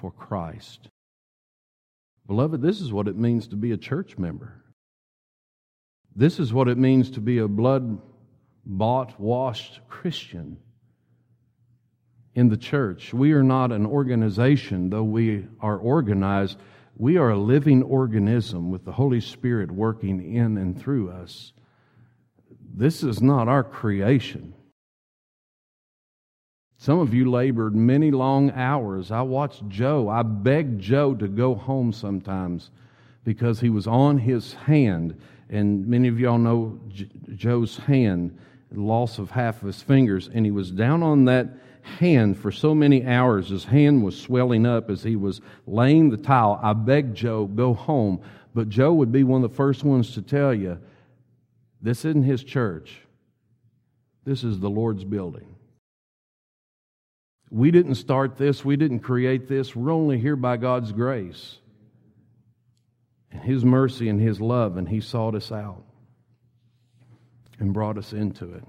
for 0.00 0.10
Christ. 0.10 0.88
Beloved, 2.26 2.62
this 2.62 2.80
is 2.80 2.92
what 2.92 3.08
it 3.08 3.16
means 3.16 3.48
to 3.48 3.56
be 3.56 3.72
a 3.72 3.76
church 3.76 4.16
member. 4.18 4.64
This 6.16 6.38
is 6.38 6.52
what 6.52 6.68
it 6.68 6.78
means 6.78 7.10
to 7.12 7.20
be 7.20 7.38
a 7.38 7.48
blood 7.48 8.00
bought, 8.64 9.18
washed 9.20 9.80
Christian 9.88 10.58
in 12.34 12.48
the 12.48 12.56
church. 12.56 13.12
We 13.12 13.32
are 13.32 13.42
not 13.42 13.72
an 13.72 13.86
organization, 13.86 14.90
though 14.90 15.04
we 15.04 15.46
are 15.60 15.76
organized. 15.76 16.58
We 16.96 17.16
are 17.16 17.30
a 17.30 17.38
living 17.38 17.82
organism 17.82 18.70
with 18.70 18.84
the 18.84 18.92
Holy 18.92 19.20
Spirit 19.20 19.70
working 19.70 20.34
in 20.34 20.56
and 20.56 20.80
through 20.80 21.10
us. 21.10 21.52
This 22.76 23.02
is 23.02 23.20
not 23.20 23.48
our 23.48 23.64
creation. 23.64 24.54
Some 26.84 26.98
of 26.98 27.14
you 27.14 27.30
labored 27.30 27.74
many 27.74 28.10
long 28.10 28.50
hours. 28.50 29.10
I 29.10 29.22
watched 29.22 29.66
Joe. 29.70 30.10
I 30.10 30.22
begged 30.22 30.78
Joe 30.78 31.14
to 31.14 31.26
go 31.26 31.54
home 31.54 31.94
sometimes 31.94 32.70
because 33.24 33.58
he 33.58 33.70
was 33.70 33.86
on 33.86 34.18
his 34.18 34.52
hand. 34.52 35.18
And 35.48 35.86
many 35.86 36.08
of 36.08 36.20
y'all 36.20 36.36
know 36.36 36.78
J- 36.90 37.08
Joe's 37.34 37.78
hand, 37.78 38.36
loss 38.70 39.18
of 39.18 39.30
half 39.30 39.62
of 39.62 39.68
his 39.68 39.80
fingers. 39.80 40.28
And 40.34 40.44
he 40.44 40.52
was 40.52 40.70
down 40.70 41.02
on 41.02 41.24
that 41.24 41.48
hand 41.80 42.36
for 42.36 42.52
so 42.52 42.74
many 42.74 43.06
hours. 43.06 43.48
His 43.48 43.64
hand 43.64 44.04
was 44.04 44.20
swelling 44.20 44.66
up 44.66 44.90
as 44.90 45.02
he 45.02 45.16
was 45.16 45.40
laying 45.66 46.10
the 46.10 46.18
tile. 46.18 46.60
I 46.62 46.74
begged 46.74 47.16
Joe, 47.16 47.46
go 47.46 47.72
home. 47.72 48.20
But 48.54 48.68
Joe 48.68 48.92
would 48.92 49.10
be 49.10 49.24
one 49.24 49.42
of 49.42 49.50
the 49.50 49.56
first 49.56 49.84
ones 49.84 50.12
to 50.12 50.20
tell 50.20 50.52
you 50.52 50.78
this 51.80 52.04
isn't 52.04 52.24
his 52.24 52.44
church, 52.44 53.00
this 54.24 54.44
is 54.44 54.60
the 54.60 54.68
Lord's 54.68 55.04
building. 55.04 55.53
We 57.54 57.70
didn't 57.70 57.94
start 57.94 58.36
this, 58.36 58.64
we 58.64 58.74
didn't 58.74 58.98
create 58.98 59.46
this. 59.46 59.76
We're 59.76 59.92
only 59.92 60.18
here 60.18 60.34
by 60.34 60.56
God's 60.56 60.90
grace 60.90 61.58
and 63.30 63.40
His 63.40 63.64
mercy 63.64 64.08
and 64.08 64.20
His 64.20 64.40
love, 64.40 64.76
and 64.76 64.88
He 64.88 65.00
sought 65.00 65.36
us 65.36 65.52
out 65.52 65.84
and 67.60 67.72
brought 67.72 67.96
us 67.96 68.12
into 68.12 68.52
it. 68.54 68.64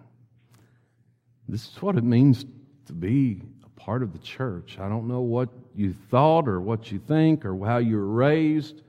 This 1.50 1.68
is 1.68 1.82
what 1.82 1.98
it 1.98 2.04
means 2.04 2.46
to 2.86 2.94
be 2.94 3.42
a 3.66 3.80
part 3.80 4.04
of 4.04 4.14
the 4.14 4.20
church. 4.20 4.78
I 4.80 4.88
don't 4.88 5.08
know 5.08 5.22
what 5.22 5.50
you 5.74 5.96
thought 6.12 6.48
or 6.48 6.62
what 6.62 6.92
you 6.92 7.00
think 7.00 7.44
or 7.44 7.58
how 7.66 7.78
you 7.78 7.98
were 7.98 8.06
raised. 8.06 8.84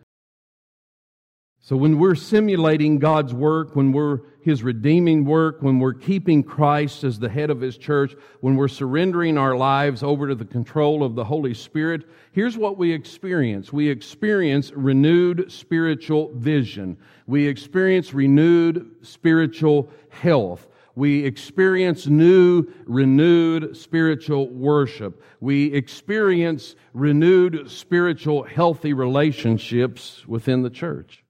So 1.67 1.77
when 1.77 1.99
we're 1.99 2.15
simulating 2.15 3.01
God's 3.01 3.35
work, 3.35 3.75
when 3.75 3.91
we're 3.91 4.21
His 4.41 4.63
redeeming 4.63 5.25
work, 5.25 5.63
when 5.63 5.81
we're 5.81 5.95
keeping 5.95 6.45
Christ 6.45 7.03
as 7.03 7.19
the 7.19 7.29
head 7.29 7.51
of 7.51 7.61
His 7.61 7.77
church, 7.77 8.15
when 8.41 8.55
we're 8.55 8.69
surrendering 8.69 9.37
our 9.37 9.57
lives 9.57 10.05
over 10.05 10.29
to 10.29 10.37
the 10.37 10.45
control 10.45 11.03
of 11.03 11.17
the 11.17 11.25
Holy 11.25 11.55
Spirit, 11.55 12.09
here's 12.31 12.57
what 12.57 12.79
we 12.79 12.93
experience. 12.93 13.73
We 13.73 13.89
experience 13.89 14.71
renewed 14.77 15.51
spiritual 15.51 16.31
vision. 16.37 16.99
We 17.27 17.49
experience 17.49 18.15
renewed 18.15 18.89
spiritual 19.03 19.91
health. 20.09 20.69
We 20.95 21.25
experience 21.25 22.07
new, 22.07 22.73
renewed 22.85 23.77
spiritual 23.77 24.51
worship. 24.51 25.21
We 25.41 25.75
experience 25.75 26.77
renewed 26.95 27.69
spiritual, 27.73 28.45
healthy 28.45 28.93
relationships 28.93 30.25
within 30.29 30.63
the 30.63 30.71
church. 30.71 31.25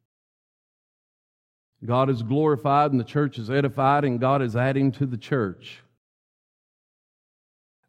God 1.85 2.11
is 2.11 2.23
glorified 2.23 2.91
and 2.91 2.99
the 2.99 3.05
church 3.05 3.39
is 3.39 3.51
edified, 3.51 4.05
and 4.05 4.19
God 4.19 4.43
is 4.43 4.57
adding 4.57 4.93
to 4.93 5.07
the 5.07 5.19
church. 5.19 5.83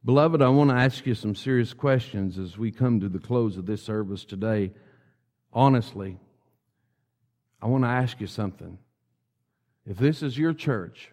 Beloved, 0.03 0.41
I 0.41 0.49
want 0.49 0.69
to 0.69 0.75
ask 0.75 1.05
you 1.05 1.15
some 1.15 1.35
serious 1.35 1.73
questions 1.73 2.37
as 2.37 2.57
we 2.57 2.71
come 2.71 2.99
to 2.99 3.09
the 3.09 3.19
close 3.19 3.57
of 3.57 3.65
this 3.65 3.81
service 3.81 4.23
today. 4.23 4.71
Honestly, 5.51 6.17
I 7.61 7.67
want 7.67 7.83
to 7.83 7.89
ask 7.89 8.21
you 8.21 8.27
something. 8.27 8.77
If 9.85 9.97
this 9.97 10.21
is 10.21 10.37
your 10.37 10.53
church, 10.53 11.11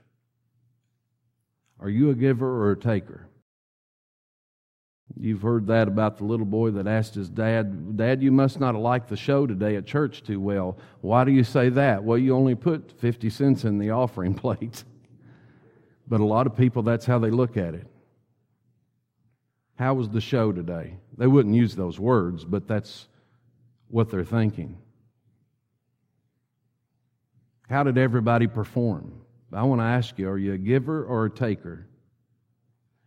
are 1.81 1.89
you 1.89 2.11
a 2.11 2.14
giver 2.14 2.47
or 2.47 2.72
a 2.72 2.77
taker? 2.77 3.29
You've 5.20 5.42
heard 5.42 5.66
that 5.68 5.86
about 5.86 6.18
the 6.18 6.24
little 6.24 6.46
boy 6.46 6.70
that 6.72 6.86
asked 6.86 7.14
his 7.14 7.28
dad, 7.28 7.96
Dad, 7.96 8.22
you 8.22 8.32
must 8.32 8.59
not 8.59 8.74
have 8.74 8.82
liked 8.82 9.09
the 9.09 9.16
show 9.16 9.46
today 9.46 9.76
at 9.76 9.86
church 9.86 10.22
too 10.22 10.40
well. 10.40 10.78
Why 11.02 11.24
do 11.24 11.30
you 11.30 11.44
say 11.44 11.68
that? 11.70 12.02
Well, 12.02 12.18
you 12.18 12.34
only 12.34 12.55
put 12.55 12.92
50 13.00 13.30
cents 13.30 13.64
in 13.64 13.78
the 13.78 13.90
offering 13.90 14.34
plate. 14.34 14.84
But 16.09 16.20
a 16.20 16.24
lot 16.24 16.46
of 16.46 16.57
people, 16.57 16.82
that's 16.82 17.07
how 17.07 17.18
they 17.18 17.30
look 17.30 17.57
at 17.57 17.74
it. 17.74 17.86
How 19.76 19.94
was 19.94 20.09
the 20.09 20.20
show 20.20 20.52
today? 20.52 20.96
They 21.16 21.26
wouldn't 21.26 21.55
use 21.55 21.74
those 21.74 21.98
words, 21.98 22.44
but 22.44 22.68
that's 22.68 23.09
what 23.88 24.11
they're 24.11 24.24
thinking. 24.24 24.78
How 27.68 27.82
did 27.82 27.98
everybody 27.98 28.46
perform? 28.46 29.20
I 29.52 29.62
want 29.62 29.80
to 29.80 29.84
ask 29.84 30.18
you 30.18 30.28
are 30.28 30.38
you 30.38 30.52
a 30.52 30.59
giver 30.59 31.05
or 31.05 31.26
a 31.26 31.30
taker? 31.30 31.86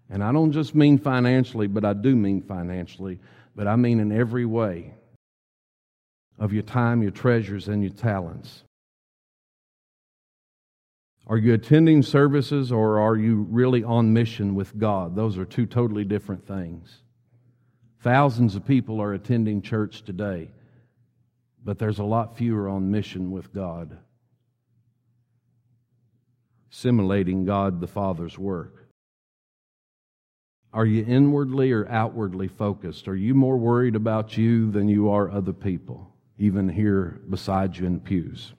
And 0.10 0.24
I 0.24 0.32
don't 0.32 0.52
just 0.52 0.74
mean 0.74 0.98
financially, 0.98 1.68
but 1.68 1.84
I 1.84 1.94
do 1.94 2.16
mean 2.16 2.42
financially, 2.42 3.20
but 3.56 3.68
I 3.68 3.76
mean 3.76 4.00
in 4.00 4.12
every 4.12 4.46
way 4.46 4.94
of 6.40 6.54
your 6.54 6.64
time, 6.64 7.02
your 7.02 7.12
treasures, 7.12 7.68
and 7.68 7.84
your 7.84 7.92
talents. 7.92 8.64
Are 11.26 11.38
you 11.38 11.54
attending 11.54 12.04
services 12.04 12.72
or 12.72 13.00
are 13.02 13.18
you 13.18 13.48
really 13.50 13.84
on 13.84 14.14
mission 14.14 14.56
with 14.56 14.78
God? 14.78 15.16
Those 15.16 15.38
are 15.38 15.44
two 15.44 15.66
totally 15.66 16.06
different 16.06 16.48
things. 16.48 17.02
Thousands 18.02 18.56
of 18.56 18.66
people 18.66 19.02
are 19.02 19.14
attending 19.14 19.62
church 19.62 20.04
today, 20.04 20.50
but 21.62 21.80
there's 21.80 22.00
a 22.00 22.06
lot 22.06 22.38
fewer 22.38 22.70
on 22.70 22.92
mission 22.92 23.32
with 23.32 23.54
God, 23.54 23.98
simulating 26.70 27.44
God 27.44 27.82
the 27.82 27.88
Father's 27.88 28.38
work. 28.38 28.77
Are 30.78 30.86
you 30.86 31.04
inwardly 31.08 31.72
or 31.72 31.90
outwardly 31.90 32.48
focused? 32.48 33.08
Are 33.08 33.16
you 33.16 33.34
more 33.34 33.58
worried 33.58 33.96
about 33.96 34.38
you 34.38 34.70
than 34.70 34.88
you 34.88 35.10
are 35.10 35.28
other 35.28 35.52
people, 35.52 36.14
even 36.38 36.70
here 36.70 37.20
beside 37.28 37.76
you 37.76 37.88
in 37.88 38.00
pews? 38.00 38.54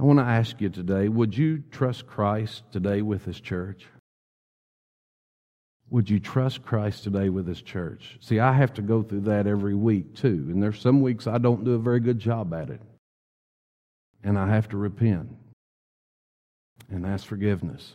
I 0.00 0.04
want 0.04 0.18
to 0.18 0.24
ask 0.24 0.62
you 0.62 0.70
today 0.70 1.10
would 1.10 1.36
you 1.36 1.62
trust 1.70 2.06
Christ 2.06 2.62
today 2.72 3.02
with 3.02 3.26
His 3.26 3.38
church? 3.38 3.84
Would 5.90 6.08
you 6.08 6.20
trust 6.20 6.62
Christ 6.62 7.04
today 7.04 7.28
with 7.28 7.46
His 7.46 7.60
church? 7.60 8.16
See, 8.22 8.40
I 8.40 8.54
have 8.54 8.72
to 8.74 8.82
go 8.82 9.02
through 9.02 9.24
that 9.32 9.46
every 9.46 9.74
week 9.74 10.14
too, 10.14 10.46
and 10.48 10.62
there's 10.62 10.80
some 10.80 11.02
weeks 11.02 11.26
I 11.26 11.36
don't 11.36 11.64
do 11.64 11.74
a 11.74 11.78
very 11.78 12.00
good 12.00 12.18
job 12.18 12.54
at 12.54 12.70
it. 12.70 12.80
And 14.24 14.38
I 14.38 14.48
have 14.48 14.70
to 14.70 14.78
repent 14.78 15.36
and 16.90 17.04
ask 17.04 17.26
forgiveness. 17.26 17.92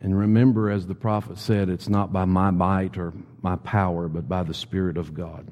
And 0.00 0.18
remember, 0.18 0.70
as 0.70 0.86
the 0.86 0.94
prophet 0.94 1.38
said, 1.38 1.68
it's 1.68 1.88
not 1.88 2.12
by 2.12 2.24
my 2.24 2.50
might 2.50 2.96
or 2.96 3.12
my 3.42 3.56
power, 3.56 4.08
but 4.08 4.28
by 4.28 4.42
the 4.42 4.54
Spirit 4.54 4.96
of 4.96 5.12
God. 5.12 5.50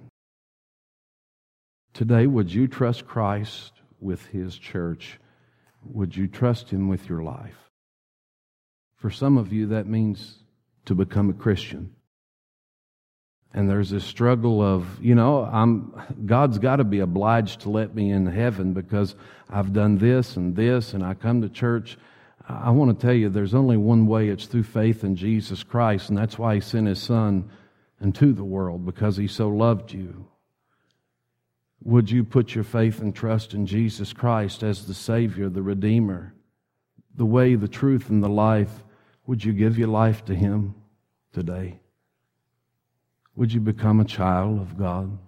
Today, 1.93 2.27
would 2.27 2.53
you 2.53 2.67
trust 2.67 3.07
Christ 3.07 3.73
with 4.01 4.25
His 4.27 4.57
church? 4.57 5.19
Would 5.85 6.17
you 6.17 6.29
trust 6.29 6.71
Him 6.71 6.89
with 6.89 7.09
your 7.09 7.23
life? 7.23 7.57
For 8.97 9.11
some 9.11 9.37
of 9.37 9.53
you, 9.53 9.67
that 9.69 9.87
means 9.87 10.39
to 10.87 10.95
become 10.95 11.29
a 11.29 11.35
Christian. 11.35 11.95
And 13.53 13.69
there's 13.69 13.91
this 13.91 14.05
struggle 14.05 14.63
of, 14.63 15.03
you 15.03 15.15
know, 15.15 15.45
I'm, 15.45 15.93
God's 16.27 16.59
got 16.59 16.77
to 16.77 16.85
be 16.85 17.01
obliged 17.01 17.61
to 17.61 17.71
let 17.71 17.95
me 17.95 18.11
in 18.11 18.27
heaven 18.27 18.73
because 18.73 19.15
I've 19.49 19.73
done 19.73 19.99
this 19.99 20.37
and 20.37 20.55
this, 20.57 20.95
and 20.95 21.03
I 21.03 21.15
come 21.15 21.43
to 21.43 21.49
church 21.49 21.99
I 22.49 22.71
want 22.71 22.99
to 22.99 23.07
tell 23.07 23.15
you 23.15 23.29
there's 23.29 23.55
only 23.55 23.77
one 23.77 24.07
way 24.07 24.29
it's 24.29 24.47
through 24.47 24.63
faith 24.63 25.05
in 25.05 25.17
Jesus 25.17 25.63
Christ, 25.63 26.09
and 26.09 26.17
that's 26.17 26.39
why 26.39 26.55
He 26.55 26.61
sent 26.63 26.87
His 26.87 27.03
Son 27.03 27.51
into 28.01 28.33
the 28.33 28.45
world 28.45 28.87
because 28.87 29.19
He 29.19 29.27
so 29.27 29.49
loved 29.51 29.93
you. 29.93 30.27
Would 31.85 32.11
you 32.11 32.25
put 32.25 32.55
your 32.55 32.65
faith 32.65 33.01
and 33.01 33.15
trust 33.15 33.53
in 33.53 33.67
Jesus 33.67 34.13
Christ 34.13 34.63
as 34.63 34.87
the 34.87 34.95
Savior, 34.95 35.49
the 35.49 35.63
Redeemer, 35.63 36.35
the 37.15 37.27
way, 37.27 37.55
the 37.55 37.69
truth, 37.69 38.09
and 38.09 38.23
the 38.23 38.29
life? 38.29 38.83
Would 39.27 39.45
you 39.45 39.53
give 39.53 39.79
your 39.79 39.89
life 39.89 40.25
to 40.25 40.35
Him 40.35 40.75
today? 41.33 41.81
Would 43.37 43.53
you 43.53 43.61
become 43.61 44.01
a 44.01 44.05
child 44.05 44.59
of 44.59 44.79
God? 44.79 45.19